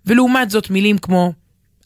[0.06, 1.34] ולעומת זאת מילים כמו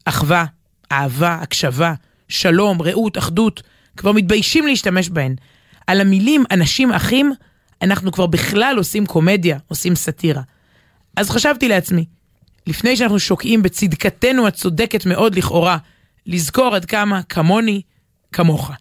[0.06, 0.46] אחווה,
[0.92, 1.94] אהבה, הקשבה,
[2.30, 3.64] שלום, רעות, אחדות,
[3.98, 5.36] כבר מתביישים להשתמש בהן.
[5.88, 7.34] על המילים אנשים אחים,
[7.82, 10.42] אנחנו כבר בכלל עושים קומדיה, עושים סאטירה.
[11.16, 12.06] אז חשבתי לעצמי,
[12.68, 15.78] לפני שאנחנו שוקעים בצדקתנו הצודקת מאוד לכאורה,
[16.26, 17.82] לזכור עד כמה כמוני,
[18.32, 18.72] כמוך.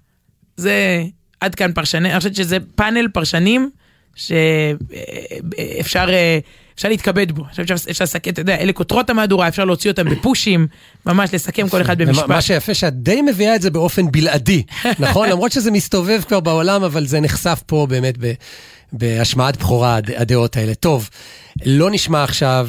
[0.56, 1.04] זה
[1.40, 3.70] עד כאן פרשני, אני חושבת שזה פאנל פרשנים
[4.14, 6.06] שאפשר
[6.74, 7.44] אפשר להתכבד בו.
[7.50, 10.66] חושבת שאפשר לסכם, אתה יודע, אלה כותרות המהדורה, אפשר להוציא אותם בפושים,
[11.06, 12.28] ממש לסכם כל אחד במשפט.
[12.28, 14.62] מה שיפה שאת די מביאה את זה באופן בלעדי,
[14.98, 15.28] נכון?
[15.28, 18.32] למרות שזה מסתובב כבר בעולם, אבל זה נחשף פה באמת ב-
[18.92, 20.74] בהשמעת בכורה, הד- הדעות האלה.
[20.74, 21.08] טוב,
[21.66, 22.68] לא נשמע עכשיו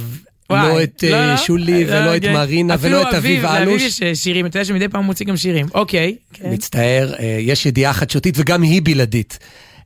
[0.49, 2.33] וואי, לא את אה, שולי לא, ולא את כן.
[2.33, 3.81] מרינה ולא את אביב אפילו לאביב אלוש.
[3.81, 5.65] יש אה, שירים, אתה יודע שמדי פעם מוציא גם שירים.
[5.73, 6.15] אוקיי.
[6.33, 6.53] כן.
[6.53, 9.39] מצטער, אה, יש ידיעה חדשותית וגם היא בלעדית.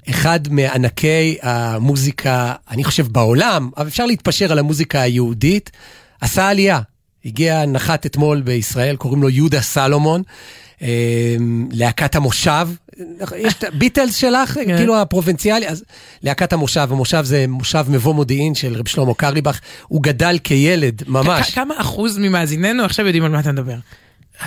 [0.09, 5.71] אחד מענקי המוזיקה, אני חושב בעולם, אבל אפשר להתפשר על המוזיקה היהודית,
[6.21, 6.79] עשה עלייה.
[7.25, 10.21] הגיע, נחת אתמול בישראל, קוראים לו יהודה סלומון.
[10.81, 11.35] אה,
[11.71, 12.67] להקת המושב,
[13.37, 14.77] יש את הביטלס שלך, כן.
[14.77, 15.83] כאילו הפרובינציאלי, אז
[16.23, 21.51] להקת המושב, המושב זה מושב מבוא מודיעין של רב שלמה קרליבך, הוא גדל כילד, ממש.
[21.51, 23.75] כמה אחוז ממאזיננו עכשיו יודעים על מה אתה מדבר?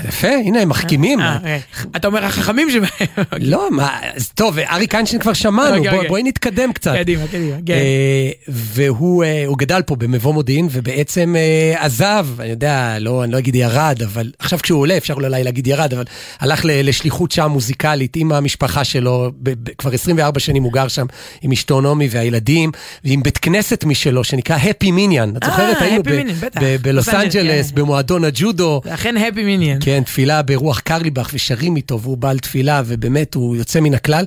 [0.09, 1.21] יפה, הנה, הם מחכימים.
[1.21, 1.59] אה, אה,
[1.97, 3.27] אתה אומר החכמים שבהם.
[3.53, 3.99] לא, מה,
[4.35, 6.09] טוב, אריק איינשטיין כבר שמענו, אוקיי, אוקיי.
[6.09, 6.95] בואי נתקדם קצת.
[6.95, 7.73] קדימה, קדימה, כן.
[7.73, 13.33] אה, והוא אה, הוא גדל פה במבוא מודיעין, ובעצם אה, עזב, אני יודע, לא, אני
[13.33, 16.05] לא אגיד ירד, אבל עכשיו כשהוא עולה, אפשר אולי להגיד ירד, אבל
[16.41, 19.31] הלך לשליחות שם מוזיקלית עם המשפחה שלו,
[19.79, 21.07] כבר 24 שנים הוא גר שם
[21.43, 22.71] עם אשתו נעמי והילדים,
[23.05, 25.37] ועם בית כנסת משלו, שנקרא Happy Minion.
[25.37, 25.83] את אה, זוכרת?
[25.83, 27.77] היינו Happy Minion, בלוס לוס אנג'לס, כן.
[27.77, 28.81] במועדון הג'ודו.
[28.89, 29.79] אכן הפי מיניאן.
[29.85, 34.25] כן, תפילה ברוח קרליבך, ושרים איתו, והוא בעל תפילה, ובאמת, הוא יוצא מן הכלל.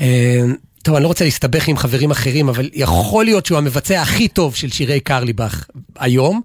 [0.00, 0.40] אה,
[0.82, 4.54] טוב, אני לא רוצה להסתבך עם חברים אחרים, אבל יכול להיות שהוא המבצע הכי טוב
[4.54, 5.64] של שירי קרליבך
[5.98, 6.40] היום.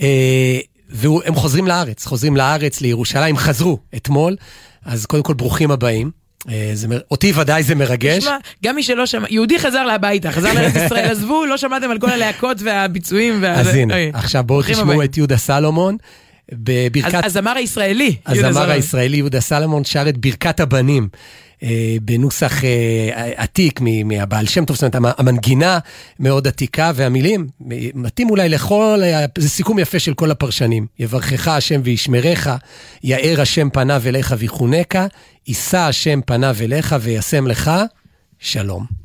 [0.00, 0.58] אה,
[0.90, 4.36] והם חוזרים לארץ, חוזרים לארץ, לירושלים, חזרו אתמול,
[4.84, 6.10] אז קודם כל ברוכים הבאים.
[6.48, 8.18] אה, זה, אותי ודאי זה מרגש.
[8.18, 11.98] תשמע, גם מי שלא שמע, יהודי חזר הביתה, חזר לארץ ישראל, עזבו, לא שמעתם על
[11.98, 13.38] כל הלהקות והביצועים.
[13.42, 13.94] וה- אז הנה.
[14.12, 15.04] עכשיו בואו תשמעו.
[15.04, 15.96] את יהודה סלומון.
[16.52, 18.16] בברכת הזמר הישראלי.
[18.26, 18.70] הזמר זמר.
[18.70, 21.08] הישראלי יהודה סלומון שר את ברכת הבנים.
[21.62, 22.70] אה, בנוסח אה,
[23.36, 25.78] עתיק מהבעל שם טוב, זאת אומרת, המ- המנגינה
[26.20, 29.00] מאוד עתיקה, והמילים, אה, מתאים אולי לכל,
[29.38, 30.86] זה סיכום יפה של כל הפרשנים.
[30.98, 32.48] יברכך השם וישמרך,
[33.04, 35.06] יאר השם פניו אליך ויחונקה,
[35.48, 37.70] יישא השם פניו אליך וישם לך
[38.38, 39.03] שלום.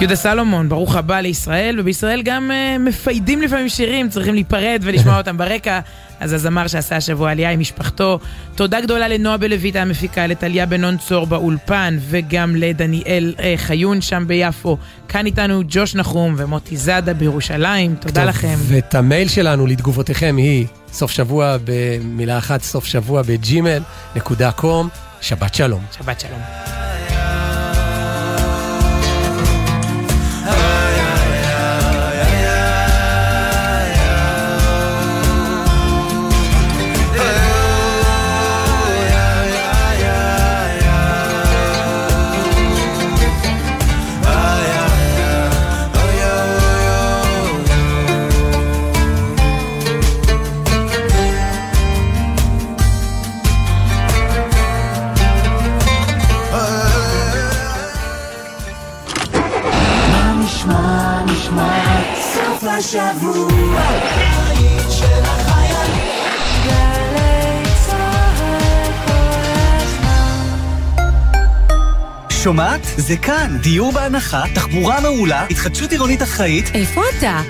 [0.00, 5.36] יהודה סלומון, ברוך הבא לישראל, ובישראל גם uh, מפיידים לפעמים שירים, צריכים להיפרד ולשמוע אותם
[5.36, 5.80] ברקע.
[6.20, 8.18] אז הזמר שעשה השבוע עלייה עם משפחתו.
[8.54, 14.76] תודה גדולה לנועה בלויטה המפיקה, לטליה בנון צור באולפן, וגם לדניאל uh, חיון שם ביפו.
[15.08, 18.56] כאן איתנו ג'וש נחום ומוטי זאדה בירושלים, תודה לכם.
[18.68, 23.82] ואת המייל שלנו לתגובותיכם היא סוף שבוע במילה אחת, סוף שבוע בג'ימל
[24.16, 24.88] נקודה קום.
[25.20, 25.82] שבת שלום.
[25.98, 26.79] שבת שלום.
[62.80, 63.82] השבוע.
[72.30, 72.80] שומעת?
[72.96, 73.58] זה כאן.
[73.62, 76.70] דיור בהנחה, תחבורה מעולה, התחדשות עירונית אחראית.
[76.74, 77.40] איפה אתה?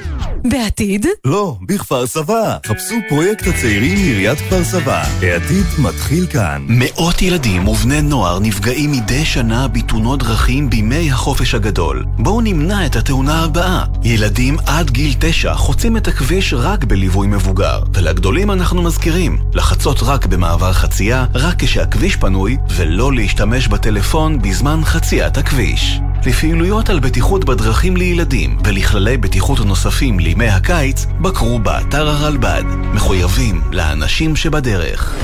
[0.44, 1.06] בעתיד?
[1.24, 2.56] לא, בכפר סבא.
[2.66, 5.02] חפשו פרויקט הצעירים מעיריית כפר סבא.
[5.22, 6.64] העתיד מתחיל כאן.
[6.68, 12.04] מאות ילדים ובני נוער נפגעים מדי שנה בתאונות דרכים בימי החופש הגדול.
[12.18, 13.84] בואו נמנע את התאונה הבאה.
[14.04, 17.82] ילדים עד גיל תשע חוצים את הכביש רק בליווי מבוגר.
[17.94, 25.38] ולגדולים אנחנו מזכירים, לחצות רק במעבר חצייה, רק כשהכביש פנוי, ולא להשתמש בטלפון בזמן חציית
[25.38, 26.00] הכביש.
[26.26, 32.62] לפעילויות על בטיחות בדרכים לילדים ולכללי בטיחות נוספים לימי הקיץ, בקרו באתר הרלב"ד.
[32.94, 35.14] מחויבים לאנשים שבדרך.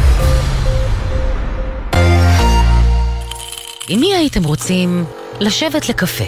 [3.89, 5.05] עם מי הייתם רוצים
[5.41, 6.25] לשבת לקפה?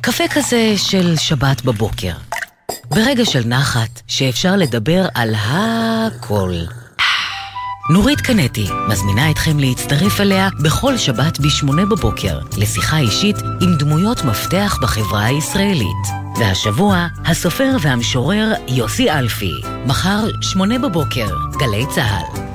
[0.00, 2.12] קפה כזה של שבת בבוקר.
[2.90, 6.52] ברגע של נחת, שאפשר לדבר על הכל.
[7.90, 14.78] נורית קנטי מזמינה אתכם להצטרף אליה בכל שבת ב-8 בבוקר לשיחה אישית עם דמויות מפתח
[14.82, 16.06] בחברה הישראלית.
[16.38, 19.52] והשבוע, הסופר והמשורר יוסי אלפי.
[19.86, 21.28] מחר, 8 בבוקר,
[21.58, 22.53] גלי צה"ל.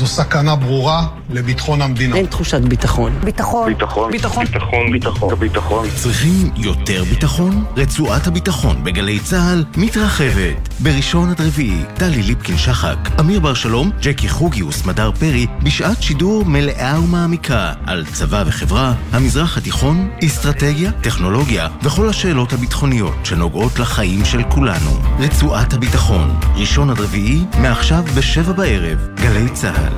[0.00, 2.16] זו סכנה ברורה לביטחון המדינה.
[2.16, 3.12] אין תחושת ביטחון.
[3.24, 3.72] ביטחון.
[3.72, 4.12] ביטחון.
[4.12, 4.46] ביטחון.
[4.46, 4.92] ביטחון.
[4.92, 5.38] ביטחון.
[5.38, 5.88] ביטחון.
[5.94, 7.64] צריכים יותר ביטחון?
[7.76, 10.68] רצועת הביטחון בגלי צה"ל מתרחבת.
[10.80, 16.44] בראשון עד רביעי, טלי ליפקין שחק, אמיר בר שלום, ג'קי חוגי וסמדר פרי, בשעת שידור
[16.44, 24.42] מלאה ומעמיקה על צבא וחברה, המזרח התיכון, אסטרטגיה, טכנולוגיה וכל השאלות הביטחוניות שנוגעות לחיים של
[24.42, 24.90] כולנו.
[25.18, 29.89] רצועת הביטחון, ראשון עד רביעי, מעכשיו בשבע בערב, גלי צה"ל.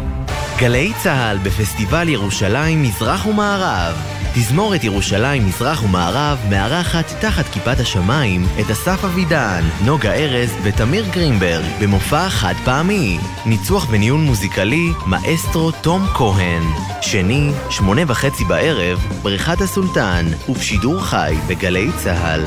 [0.63, 3.97] גלי צה"ל בפסטיבל ירושלים מזרח ומערב.
[4.35, 11.65] תזמורת ירושלים מזרח ומערב מארחת תחת כיפת השמיים את אסף אבידן, נוגה ארז ותמיר גרינברג
[11.81, 13.19] במופע חד פעמי.
[13.47, 16.63] ניצוח וניהול מוזיקלי מאסטרו תום כהן.
[17.01, 22.45] שני, שמונה וחצי בערב, בריכת הסולטן, ובשידור חי בגלי צה"ל.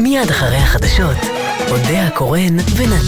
[0.00, 1.16] מיד אחרי החדשות,
[1.70, 3.02] אודיה קורן ונתן